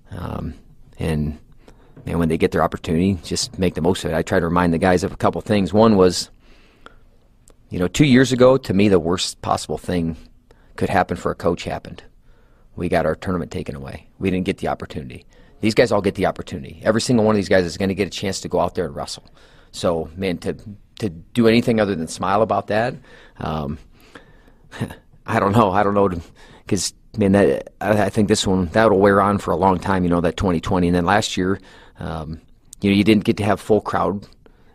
[0.10, 0.56] Um,
[0.98, 1.38] and
[2.06, 4.16] when they get their opportunity, just make the most of it.
[4.16, 5.72] I try to remind the guys of a couple things.
[5.72, 6.32] One was,
[7.70, 10.18] you know, two years ago, to me, the worst possible thing
[10.76, 12.04] could happen for a coach happened.
[12.76, 14.08] We got our tournament taken away.
[14.18, 15.26] We didn't get the opportunity.
[15.64, 16.82] These guys all get the opportunity.
[16.84, 18.76] Every single one of these guys is going to get a chance to go out
[18.76, 19.24] there and wrestle.
[19.72, 20.58] So, man, to
[21.00, 22.96] to do anything other than smile about that,
[23.38, 23.80] um,
[25.26, 25.72] I don't know.
[25.72, 26.10] I don't know
[26.66, 30.04] because man, that I, I, think this one that'll wear on for a long time.
[30.04, 31.62] You know, that 2020, and then last year,
[31.98, 32.42] um,
[32.82, 34.28] you know, you didn't get to have full crowd,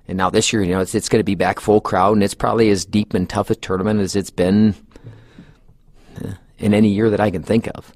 [0.09, 2.22] and now this year, you know, it's it's going to be back full crowd, and
[2.22, 4.74] it's probably as deep and tough a tournament as it's been
[6.24, 7.93] eh, in any year that I can think of.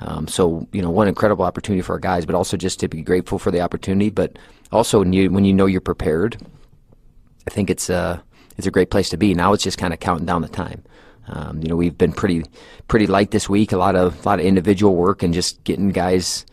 [0.00, 3.02] Um, so you know, one incredible opportunity for our guys, but also just to be
[3.02, 4.10] grateful for the opportunity.
[4.10, 4.38] But
[4.72, 6.36] also when you when you know you're prepared,
[7.46, 8.22] I think it's a
[8.56, 9.34] it's a great place to be.
[9.34, 10.82] Now it's just kind of counting down the time.
[11.28, 12.44] Um, you know, we've been pretty
[12.88, 13.72] pretty light this week.
[13.72, 16.44] A lot of a lot of individual work and just getting guys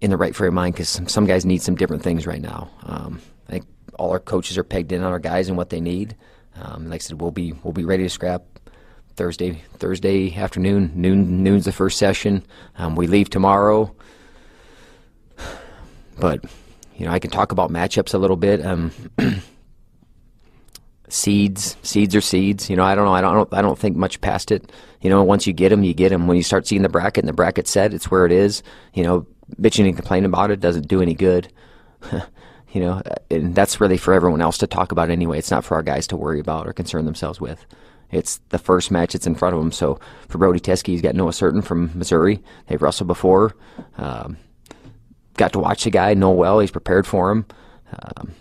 [0.00, 2.40] in the right frame of mind because some, some guys need some different things right
[2.40, 2.70] now.
[2.84, 3.66] Um, I think
[3.98, 6.16] all our coaches are pegged in on our guys and what they need.
[6.56, 8.42] Um, like I said, we'll be we'll be ready to scrap
[9.20, 10.92] Thursday Thursday afternoon.
[10.94, 12.42] Noon noon's the first session.
[12.78, 13.94] Um, we leave tomorrow,
[16.18, 16.42] but
[16.96, 18.64] you know I can talk about matchups a little bit.
[18.64, 18.92] Um,
[21.10, 22.70] seeds, seeds are seeds.
[22.70, 23.12] You know I don't know.
[23.12, 24.72] I don't I don't think much past it.
[25.02, 26.26] You know once you get them, you get them.
[26.26, 28.62] When you start seeing the bracket and the bracket set, it's where it is.
[28.94, 29.26] You know
[29.60, 31.52] bitching and complaining about it doesn't do any good.
[32.72, 35.36] you know, and that's really for everyone else to talk about anyway.
[35.36, 37.66] It's not for our guys to worry about or concern themselves with.
[38.10, 39.72] It's the first match that's in front of him.
[39.72, 42.42] So for Brody Teske, he's got Noah Surtin from Missouri.
[42.66, 43.54] They've wrestled before.
[43.96, 44.36] Um,
[45.36, 46.60] got to watch the guy, know well.
[46.60, 47.46] He's prepared for him.
[47.92, 48.32] Um,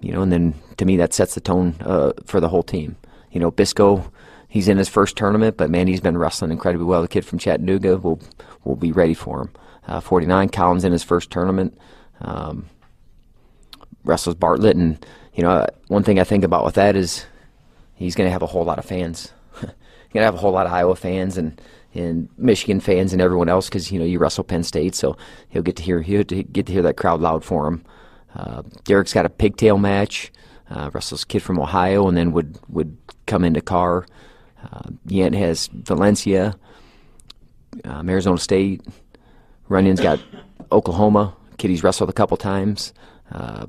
[0.00, 2.96] you know, and then to me that sets the tone uh, for the whole team.
[3.32, 4.10] You know, Bisco,
[4.48, 7.02] he's in his first tournament, but man, he's been wrestling incredibly well.
[7.02, 8.20] The kid from Chattanooga will
[8.64, 9.50] will be ready for him.
[9.86, 11.78] Uh, 49, Collins in his first tournament.
[12.20, 12.66] Um,
[14.04, 17.26] wrestles Bartlett, and you know, one thing I think about with that is
[17.96, 19.32] he's going to have a whole lot of fans.
[19.60, 19.68] he's
[20.12, 21.60] going to have a whole lot of Iowa fans and
[21.94, 25.16] and Michigan fans and everyone else because you know you wrestle Penn State, so
[25.48, 27.84] he'll get to hear he'll get to hear that crowd loud for him.
[28.34, 30.30] Uh, Derek's got a pigtail match.
[30.68, 34.06] Uh, wrestles kid from Ohio, and then would would come into Carr.
[34.62, 36.56] Uh, Yent has Valencia,
[37.84, 38.82] um, Arizona State.
[39.68, 40.20] Runyon's got
[40.72, 41.36] Oklahoma.
[41.58, 42.92] Kitty's wrestled a couple times.
[43.30, 43.66] Uh,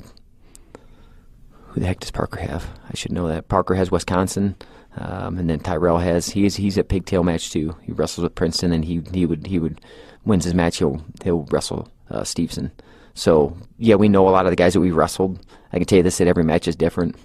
[1.78, 2.68] who the heck does Parker have?
[2.90, 3.50] I should know that.
[3.50, 4.56] Parker has Wisconsin,
[4.96, 7.76] um, and then Tyrell has he's he's at pigtail match too.
[7.84, 9.80] He wrestles with Princeton, and he he would he would
[10.26, 10.78] wins his match.
[10.78, 12.72] He'll he'll wrestle uh, Stevenson.
[13.14, 15.46] So yeah, we know a lot of the guys that we wrestled.
[15.72, 17.16] I can tell you this: that every match is different.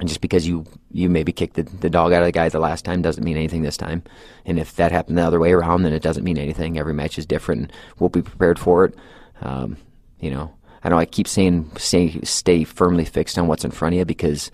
[0.00, 2.58] And just because you you maybe kicked the, the dog out of the guy the
[2.58, 4.02] last time doesn't mean anything this time.
[4.46, 6.78] And if that happened the other way around, then it doesn't mean anything.
[6.78, 7.72] Every match is different.
[7.98, 8.94] We'll be prepared for it.
[9.42, 9.76] Um,
[10.18, 10.54] you know,
[10.86, 14.04] I know I keep saying stay stay firmly fixed on what's in front of you
[14.04, 14.52] because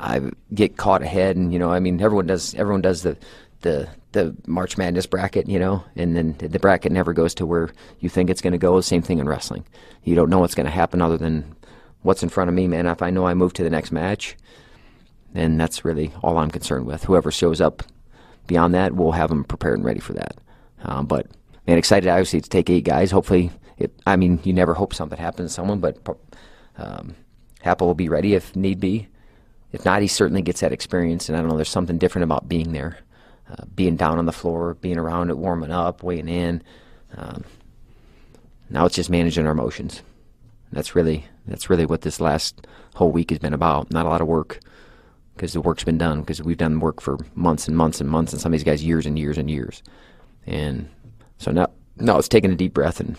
[0.00, 0.22] I
[0.54, 1.36] get caught ahead.
[1.36, 3.18] And you know, I mean, everyone does everyone does the
[3.60, 7.68] the the March Madness bracket, you know, and then the bracket never goes to where
[8.00, 8.80] you think it's going to go.
[8.80, 9.66] Same thing in wrestling.
[10.04, 11.54] You don't know what's going to happen other than
[12.00, 12.86] what's in front of me, man.
[12.86, 14.36] If I know I move to the next match
[15.32, 17.04] then that's really all I'm concerned with.
[17.04, 17.82] Whoever shows up
[18.46, 20.36] beyond that, we'll have them prepared and ready for that.
[20.82, 21.26] Um, but
[21.66, 23.10] man, excited obviously to take eight guys.
[23.10, 25.98] Hopefully, it, I mean, you never hope something happens to someone, but
[26.76, 27.14] um,
[27.64, 29.08] Happel will be ready if need be.
[29.72, 31.28] If not, he certainly gets that experience.
[31.28, 32.98] And I don't know, there's something different about being there,
[33.50, 36.62] uh, being down on the floor, being around it, warming up, weighing in.
[37.16, 37.44] Um,
[38.70, 40.02] now it's just managing our emotions.
[40.72, 43.90] That's really that's really what this last whole week has been about.
[43.90, 44.60] Not a lot of work
[45.38, 48.32] because the work's been done because we've done work for months and months and months
[48.32, 49.84] and some of these guys years and years and years
[50.48, 50.88] and
[51.38, 53.16] so now now it's taking a deep breath and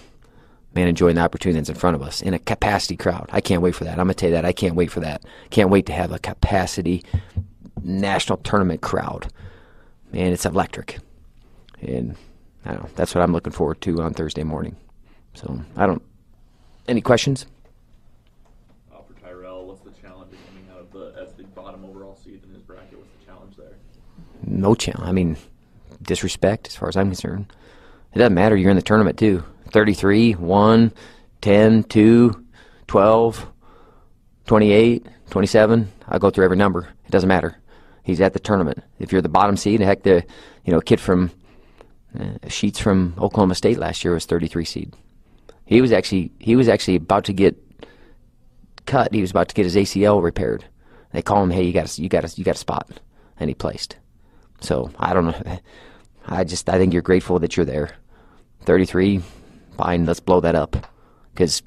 [0.75, 3.61] man enjoying the opportunity that's in front of us in a capacity crowd i can't
[3.61, 5.69] wait for that i'm going to tell you that i can't wait for that can't
[5.69, 7.03] wait to have a capacity
[7.83, 9.27] national tournament crowd
[10.11, 10.99] man it's electric
[11.81, 12.15] and
[12.65, 14.75] i don't know that's what i'm looking forward to on thursday morning
[15.33, 16.01] so i don't
[16.87, 17.45] any questions
[19.07, 22.53] For Tyrell, what's the challenge coming out of the as the bottom overall seed in
[22.53, 22.97] his bracket?
[22.97, 23.73] What's the challenge there?
[24.45, 25.07] no challenge.
[25.07, 25.37] I mean,
[26.01, 27.51] disrespect as far as I'm concerned.
[28.13, 28.55] It doesn't matter.
[28.55, 29.43] You're in the tournament too.
[29.71, 30.91] 33, 1,
[31.41, 32.45] 10, 2,
[32.87, 33.51] 12,
[34.45, 35.91] 28, 27.
[36.07, 36.89] I'll go through every number.
[37.05, 37.55] It doesn't matter.
[38.03, 38.83] He's at the tournament.
[38.97, 40.23] If you're the bottom seed, heck, the
[40.65, 41.31] you know kid from
[42.19, 44.93] uh, Sheets from Oklahoma State last year was 33 seed.
[45.65, 47.55] He was actually he was actually about to get
[48.87, 49.13] cut.
[49.13, 50.65] He was about to get his ACL repaired.
[51.13, 52.99] They call him, hey, you got you got you got a spot,
[53.39, 53.97] and he placed.
[54.61, 55.59] So I don't know.
[56.27, 57.91] I just I think you're grateful that you're there.
[58.65, 59.21] 33,
[59.79, 60.05] fine.
[60.05, 60.75] Let's blow that up
[61.33, 61.63] because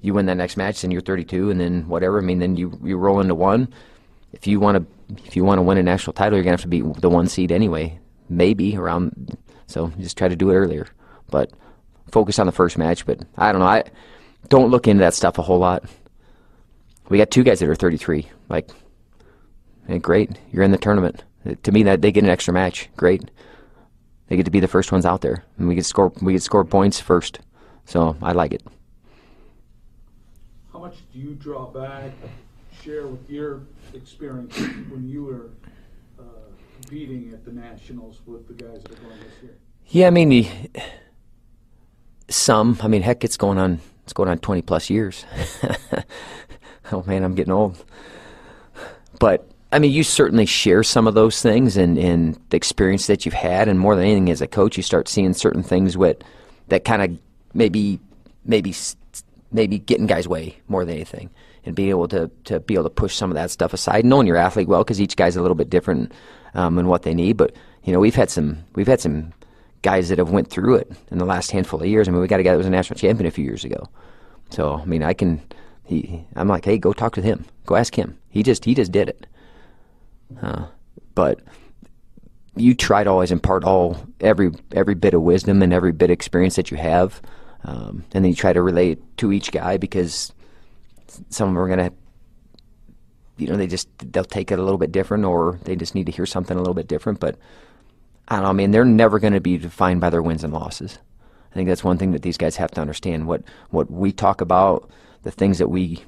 [0.00, 2.18] you win that next match, then you're 32, and then whatever.
[2.18, 3.68] I mean, then you you roll into one.
[4.32, 6.62] If you want to if you want to win a national title, you're gonna have
[6.62, 7.98] to be the one seed anyway.
[8.28, 9.36] Maybe around.
[9.66, 10.86] So just try to do it earlier,
[11.30, 11.52] but
[12.10, 13.04] focus on the first match.
[13.04, 13.66] But I don't know.
[13.66, 13.84] I
[14.48, 15.84] don't look into that stuff a whole lot.
[17.10, 18.30] We got two guys that are 33.
[18.48, 18.70] Like,
[19.86, 21.22] hey, great, you're in the tournament
[21.62, 22.88] to me that they get an extra match.
[22.96, 23.30] Great.
[24.28, 26.42] They get to be the first ones out there, and we get score we get
[26.42, 27.40] score points first.
[27.84, 28.62] So I like it.
[30.72, 32.10] How much do you draw back,
[32.82, 33.62] share with your
[33.92, 34.56] experience
[34.88, 35.50] when you were
[36.18, 36.22] uh,
[36.80, 39.56] competing at the nationals with the guys that are going this year?
[39.88, 40.48] Yeah, I mean,
[42.28, 42.78] some.
[42.82, 43.80] I mean, heck, it's going on.
[44.04, 45.26] It's going on twenty plus years.
[46.92, 47.84] oh man, I'm getting old.
[49.20, 53.24] But I mean, you certainly share some of those things and, and the experience that
[53.24, 56.18] you've had, and more than anything, as a coach, you start seeing certain things with
[56.68, 57.18] that kind of
[57.54, 57.98] maybe
[58.44, 58.72] maybe
[59.50, 61.28] maybe getting guys' way more than anything,
[61.64, 64.28] and being able to to be able to push some of that stuff aside, knowing
[64.28, 66.12] your athlete well, because each guy's a little bit different
[66.54, 67.36] um, in what they need.
[67.36, 67.52] But
[67.82, 69.32] you know, we've had some we've had some
[69.82, 72.06] guys that have went through it in the last handful of years.
[72.06, 73.88] I mean, we got a guy that was a national champion a few years ago.
[74.50, 75.42] So I mean, I can.
[75.82, 77.44] He, I'm like, hey, go talk to him.
[77.66, 78.16] Go ask him.
[78.30, 79.26] He just he just did it.
[81.14, 81.40] But
[82.56, 86.14] you try to always impart all every every bit of wisdom and every bit of
[86.14, 87.20] experience that you have,
[87.64, 90.32] um, and then you try to relate to each guy because
[91.28, 91.92] some of them are gonna,
[93.36, 96.06] you know, they just they'll take it a little bit different, or they just need
[96.06, 97.20] to hear something a little bit different.
[97.20, 97.36] But
[98.28, 98.50] I don't know.
[98.50, 100.98] I mean, they're never going to be defined by their wins and losses.
[101.50, 103.26] I think that's one thing that these guys have to understand.
[103.26, 104.90] What what we talk about,
[105.22, 106.04] the things that we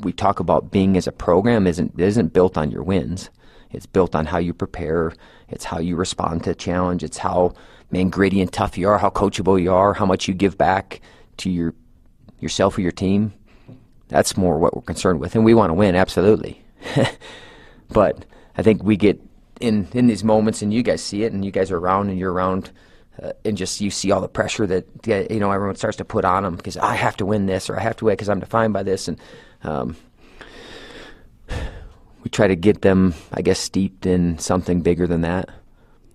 [0.00, 3.30] we talk about being as a program isn't isn't built on your wins.
[3.72, 5.12] It's built on how you prepare.
[5.48, 7.02] It's how you respond to a challenge.
[7.02, 7.54] It's how
[7.90, 11.00] man gritty and tough you are, how coachable you are, how much you give back
[11.38, 11.74] to your
[12.40, 13.32] yourself or your team.
[14.08, 16.62] That's more what we're concerned with, and we want to win absolutely.
[17.88, 18.24] but
[18.56, 19.20] I think we get
[19.60, 22.18] in in these moments, and you guys see it, and you guys are around, and
[22.18, 22.70] you're around.
[23.22, 26.24] Uh, and just you see all the pressure that you know everyone starts to put
[26.24, 28.40] on them because I have to win this or I have to win because I'm
[28.40, 29.20] defined by this and
[29.62, 29.96] um,
[32.22, 35.48] we try to get them, I guess, steeped in something bigger than that,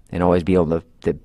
[0.10, 1.20] and always be able to to,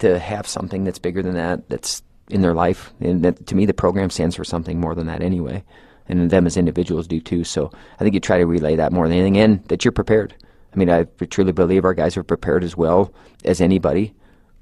[0.00, 2.92] to have something that's bigger than that that's in their life.
[3.00, 5.64] And that, to me, the program stands for something more than that anyway,
[6.08, 7.44] and them as individuals do too.
[7.44, 10.34] So I think you try to relay that more than anything, and that you're prepared.
[10.72, 13.14] I mean, I truly believe our guys are prepared as well
[13.44, 14.14] as anybody,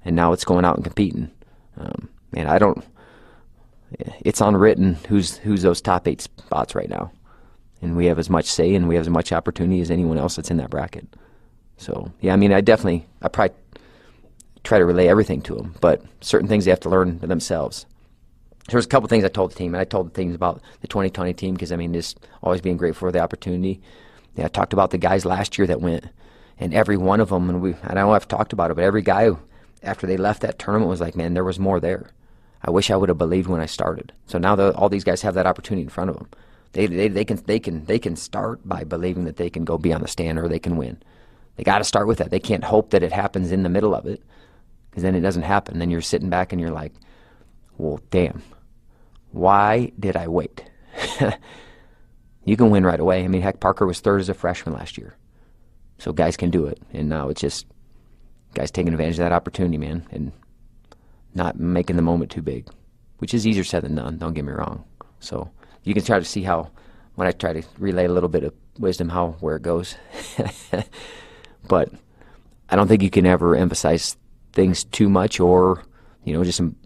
[0.05, 1.33] and now it's going out and competing.
[1.77, 2.85] Um, and I don't.
[4.25, 7.13] It's unwritten who's who's those top eight spots right now
[7.85, 10.37] and we have as much say and we have as much opportunity as anyone else
[10.37, 11.07] that's in that bracket.
[11.77, 13.55] So yeah, I mean, I definitely I probably
[14.65, 17.85] try to relay everything to them, but certain things they have to learn themselves.
[18.69, 20.63] There was a couple things I told the team, and I told the things about
[20.81, 23.83] the 2020 team because I mean, just always being grateful for the opportunity.
[24.35, 26.07] Yeah, I talked about the guys last year that went,
[26.59, 29.03] and every one of them, and we I know I've talked about it, but every
[29.03, 29.31] guy
[29.83, 32.09] after they left that tournament was like, man, there was more there.
[32.63, 34.15] I wish I would have believed when I started.
[34.27, 36.29] So now the, all these guys have that opportunity in front of them.
[36.75, 39.79] They, they, they can they can they can start by believing that they can go
[39.79, 41.01] be on the stand or they can win.
[41.57, 42.31] They got to start with that.
[42.31, 44.23] They can't hope that it happens in the middle of it,
[44.91, 45.79] because then it doesn't happen.
[45.79, 46.93] Then you're sitting back and you're like,
[47.79, 48.43] "Well, damn,
[49.31, 50.65] why did I wait?"
[52.45, 53.25] you can win right away.
[53.25, 55.17] I mean, heck, Parker was third as a freshman last year,
[55.99, 56.83] so guys can do it.
[56.93, 57.67] And now it's just
[58.55, 60.33] guys taking advantage of that opportunity, man, and
[61.35, 62.69] not making the moment too big,
[63.19, 64.19] which is easier said than done.
[64.19, 64.83] Don't get me wrong.
[65.21, 65.53] So
[65.85, 66.71] you can try to see how
[67.15, 69.97] when I try to relay a little bit of wisdom how where it goes.
[71.69, 71.91] but
[72.69, 74.17] I don't think you can ever emphasize
[74.53, 75.85] things too much or
[76.25, 76.77] you know just some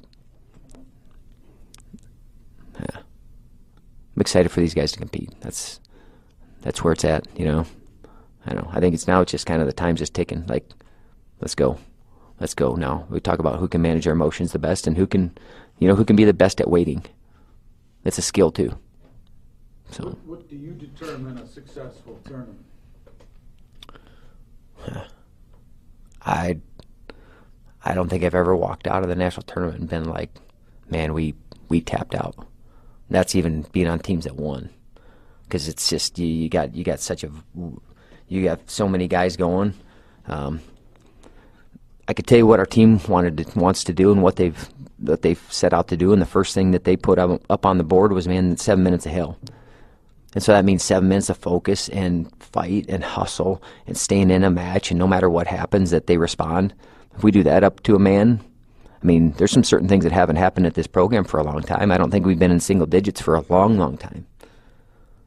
[2.80, 2.96] yeah.
[2.96, 5.32] I'm excited for these guys to compete.
[5.40, 5.80] That's
[6.60, 7.64] that's where it's at, you know.
[8.46, 8.68] I know.
[8.72, 10.46] I think it's now it's just kind of the time's just ticking.
[10.46, 10.68] Like,
[11.40, 11.78] let's go.
[12.40, 13.06] Let's go now.
[13.10, 15.36] We talk about who can manage our emotions the best and who can
[15.78, 17.04] you know, who can be the best at waiting.
[18.04, 18.76] It's a skill too.
[19.90, 20.04] So.
[20.04, 22.64] What, what do you determine a successful tournament?
[26.22, 26.58] I
[27.84, 30.30] I don't think I've ever walked out of the national tournament and been like,
[30.90, 31.34] man, we
[31.68, 32.34] we tapped out.
[33.10, 34.70] That's even being on teams that won,
[35.44, 37.30] because it's just you, you, got you got such a
[38.28, 39.74] you got so many guys going.
[40.26, 40.60] Um,
[42.06, 44.68] I could tell you what our team wanted to, wants to do and what they've
[44.98, 46.12] what they've set out to do.
[46.12, 48.84] And the first thing that they put up, up on the board was man, seven
[48.84, 49.38] minutes of hell.
[50.34, 54.44] And so that means seven minutes of focus and fight and hustle and staying in
[54.44, 54.90] a match.
[54.90, 56.74] And no matter what happens, that they respond.
[57.16, 58.40] If we do that up to a man,
[59.02, 61.62] I mean, there's some certain things that haven't happened at this program for a long
[61.62, 61.90] time.
[61.90, 64.26] I don't think we've been in single digits for a long, long time.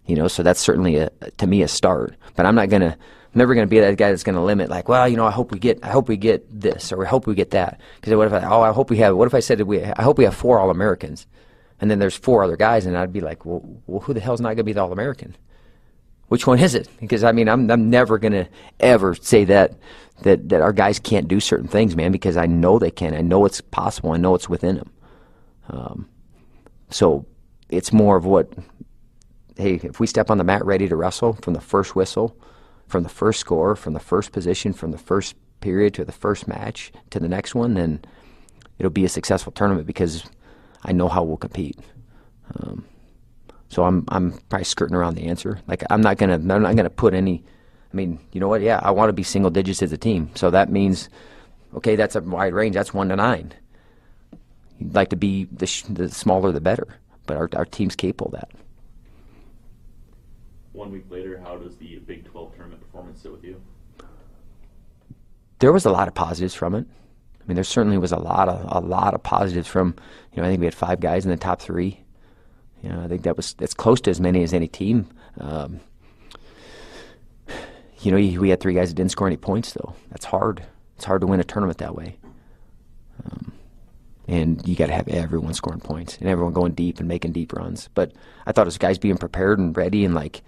[0.05, 2.15] You know, so that's certainly a, to me a start.
[2.35, 5.07] But I'm not gonna, I'm never gonna be that guy that's gonna limit like, well,
[5.07, 7.35] you know, I hope we get, I hope we get this or I hope we
[7.35, 7.79] get that.
[7.95, 10.01] Because what if I, oh, I hope we have, what if I said we, I
[10.01, 11.25] hope we have four All Americans
[11.81, 14.39] and then there's four other guys, and I'd be like, well, well who the hell's
[14.39, 15.35] not going to be the All American?
[16.27, 16.87] Which one is it?
[16.99, 18.47] Because I mean, I'm I'm never going to
[18.79, 19.73] ever say that
[20.21, 23.13] that that our guys can't do certain things, man, because I know they can.
[23.13, 24.11] I know it's possible.
[24.11, 24.91] I know it's within them.
[25.69, 26.09] Um,
[26.89, 27.25] so
[27.69, 28.53] it's more of what,
[29.57, 32.37] hey, if we step on the mat ready to wrestle from the first whistle,
[32.87, 36.47] from the first score, from the first position, from the first period to the first
[36.47, 38.03] match to the next one, then
[38.77, 40.25] it'll be a successful tournament because
[40.83, 41.77] I know how we'll compete.
[42.55, 42.85] Um,
[43.69, 45.61] so I'm I'm probably skirting around the answer.
[45.67, 47.43] Like I'm not gonna I'm not gonna put any.
[47.91, 48.61] I mean, you know what?
[48.61, 50.31] Yeah, I want to be single digits as a team.
[50.35, 51.09] So that means,
[51.75, 52.73] okay, that's a wide range.
[52.73, 53.53] That's one to nine.
[54.79, 56.87] You'd like to be the, sh- the smaller the better,
[57.25, 58.51] but our our team's capable of that.
[60.73, 63.61] One week later, how does the Big 12 tournament performance sit with you?
[65.59, 66.87] There was a lot of positives from it.
[67.41, 69.95] I mean, there certainly was a lot of a lot of positives from.
[70.33, 71.99] You know, I think we had five guys in the top three.
[72.83, 75.09] You know, I think that was that's close to as many as any team.
[75.39, 75.79] Um,
[78.01, 79.95] you know, we had three guys that didn't score any points though.
[80.09, 80.63] That's hard.
[80.95, 82.17] It's hard to win a tournament that way.
[83.25, 83.53] Um,
[84.27, 87.53] and you got to have everyone scoring points and everyone going deep and making deep
[87.53, 87.89] runs.
[87.93, 88.13] But
[88.45, 90.41] I thought it was guys being prepared and ready and like,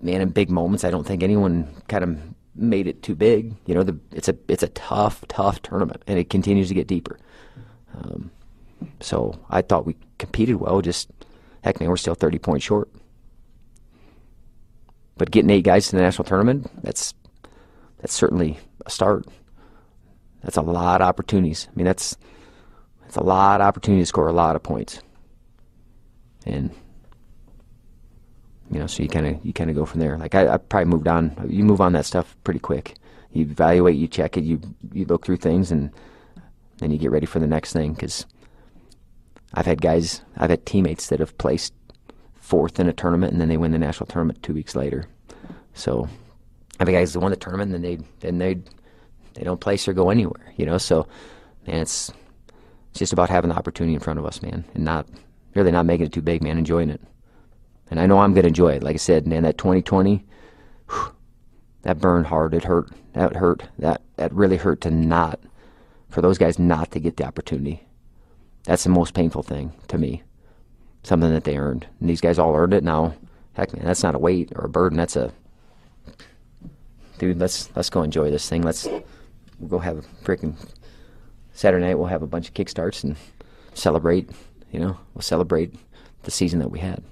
[0.00, 2.18] man, in big moments, I don't think anyone kind of
[2.58, 3.54] made it too big.
[3.66, 6.86] You know, the, it's a it's a tough, tough tournament, and it continues to get
[6.86, 7.18] deeper.
[7.94, 8.30] Um,
[9.00, 10.80] so I thought we competed well.
[10.80, 11.10] Just
[11.62, 12.90] heck, man, we're still thirty points short.
[15.16, 17.14] But getting eight guys to the national tournament, that's
[18.00, 19.26] that's certainly a start.
[20.42, 21.68] That's a lot of opportunities.
[21.70, 22.16] I mean, that's
[23.02, 25.02] that's a lot of opportunity to score a lot of points.
[26.46, 26.70] And
[28.70, 30.18] you know, so you kind of you kind of go from there.
[30.18, 31.34] Like I, I probably moved on.
[31.48, 32.94] You move on that stuff pretty quick.
[33.32, 34.60] You evaluate, you check it, you
[34.92, 35.90] you look through things, and
[36.78, 37.94] then you get ready for the next thing.
[37.94, 38.26] Because
[39.54, 41.72] I've had guys, I've had teammates that have placed
[42.34, 45.06] fourth in a tournament, and then they win the national tournament two weeks later.
[45.74, 46.08] So
[46.80, 48.54] I've had guys that won the tournament, and they then they
[49.34, 50.52] they don't place or go anywhere.
[50.56, 51.06] You know, so
[51.66, 52.10] man, it's
[52.90, 55.06] it's just about having the opportunity in front of us, man, and not
[55.54, 57.00] really not making it too big, man, enjoying it.
[57.90, 58.82] And I know I'm going to enjoy it.
[58.82, 60.24] Like I said, man, that 2020,
[60.90, 61.12] whew,
[61.82, 62.54] that burned hard.
[62.54, 62.90] It hurt.
[63.14, 63.64] That hurt.
[63.78, 65.40] That that really hurt to not,
[66.10, 67.86] for those guys not to get the opportunity.
[68.64, 70.22] That's the most painful thing to me.
[71.02, 71.86] Something that they earned.
[72.00, 73.14] And these guys all earned it now.
[73.54, 74.98] Heck, man, that's not a weight or a burden.
[74.98, 75.32] That's a,
[77.18, 77.38] dude.
[77.38, 78.62] Let's let's go enjoy this thing.
[78.62, 78.86] Let's
[79.58, 80.54] we'll go have a freaking
[81.52, 81.98] Saturday night.
[81.98, 83.16] We'll have a bunch of kickstarts and
[83.74, 84.28] celebrate.
[84.70, 85.74] You know, we'll celebrate
[86.24, 87.02] the season that we had.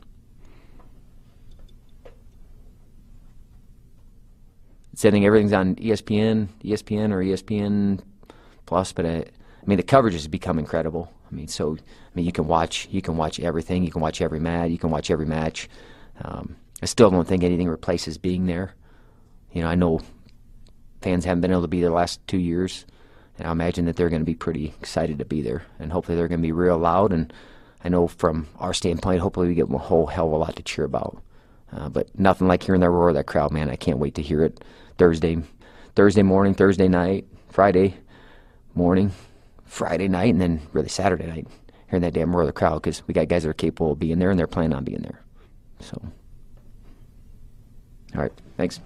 [4.96, 8.00] Think everything's on ESPN, ESPN or ESPN
[8.66, 11.12] Plus, but I, I mean the coverage has become incredible.
[11.30, 14.20] I mean, so I mean you can watch you can watch everything, you can watch
[14.20, 15.68] every match, you can watch every match.
[16.22, 18.74] Um, I still don't think anything replaces being there.
[19.52, 20.00] You know, I know
[21.00, 22.84] fans haven't been able to be there the last two years,
[23.38, 26.16] and I imagine that they're going to be pretty excited to be there, and hopefully
[26.16, 27.12] they're going to be real loud.
[27.12, 27.32] And
[27.84, 30.62] I know from our standpoint, hopefully we get a whole hell of a lot to
[30.62, 31.22] cheer about.
[31.72, 33.70] Uh, but nothing like hearing the roar of that crowd, man.
[33.70, 34.62] I can't wait to hear it
[34.98, 35.42] Thursday,
[35.94, 37.96] Thursday morning, Thursday night, Friday
[38.74, 39.12] morning,
[39.64, 41.46] Friday night, and then really Saturday night.
[41.88, 43.98] Hearing that damn roar of the crowd because we got guys that are capable of
[43.98, 45.22] being there and they're planning on being there.
[45.80, 46.00] So,
[48.14, 48.80] all right, thanks.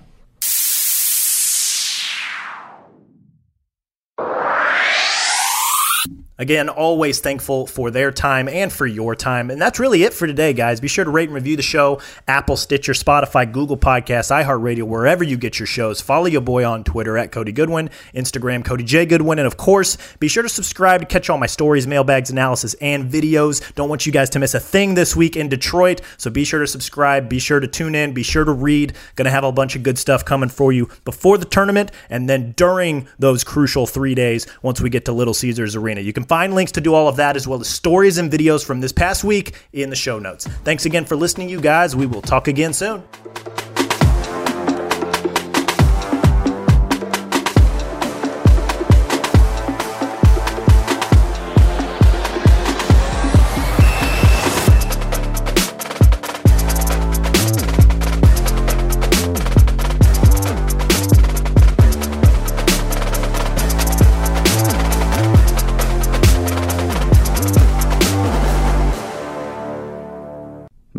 [6.40, 9.50] Again, always thankful for their time and for your time.
[9.50, 10.80] And that's really it for today, guys.
[10.80, 15.22] Be sure to rate and review the show Apple, Stitcher, Spotify, Google Podcasts, iHeartRadio, wherever
[15.22, 16.00] you get your shows.
[16.00, 19.04] Follow your boy on Twitter at Cody Goodwin, Instagram, Cody J.
[19.04, 19.38] Goodwin.
[19.38, 23.12] And of course, be sure to subscribe to catch all my stories, mailbags, analysis, and
[23.12, 23.74] videos.
[23.74, 26.00] Don't want you guys to miss a thing this week in Detroit.
[26.16, 27.28] So be sure to subscribe.
[27.28, 28.14] Be sure to tune in.
[28.14, 28.94] Be sure to read.
[29.16, 32.52] To have a bunch of good stuff coming for you before the tournament and then
[32.52, 36.00] during those crucial three days once we get to Little Caesars Arena.
[36.00, 38.64] You can find links to do all of that as well as stories and videos
[38.64, 40.46] from this past week in the show notes.
[40.62, 41.96] Thanks again for listening, you guys.
[41.96, 43.02] We will talk again soon.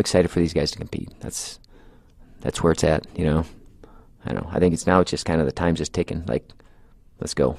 [0.01, 1.09] Excited for these guys to compete.
[1.21, 1.59] That's
[2.41, 3.45] that's where it's at, you know.
[4.25, 4.49] I don't know.
[4.51, 6.23] I think it's now it's just kind of the time's just ticking.
[6.27, 6.47] Like,
[7.19, 7.57] let's go.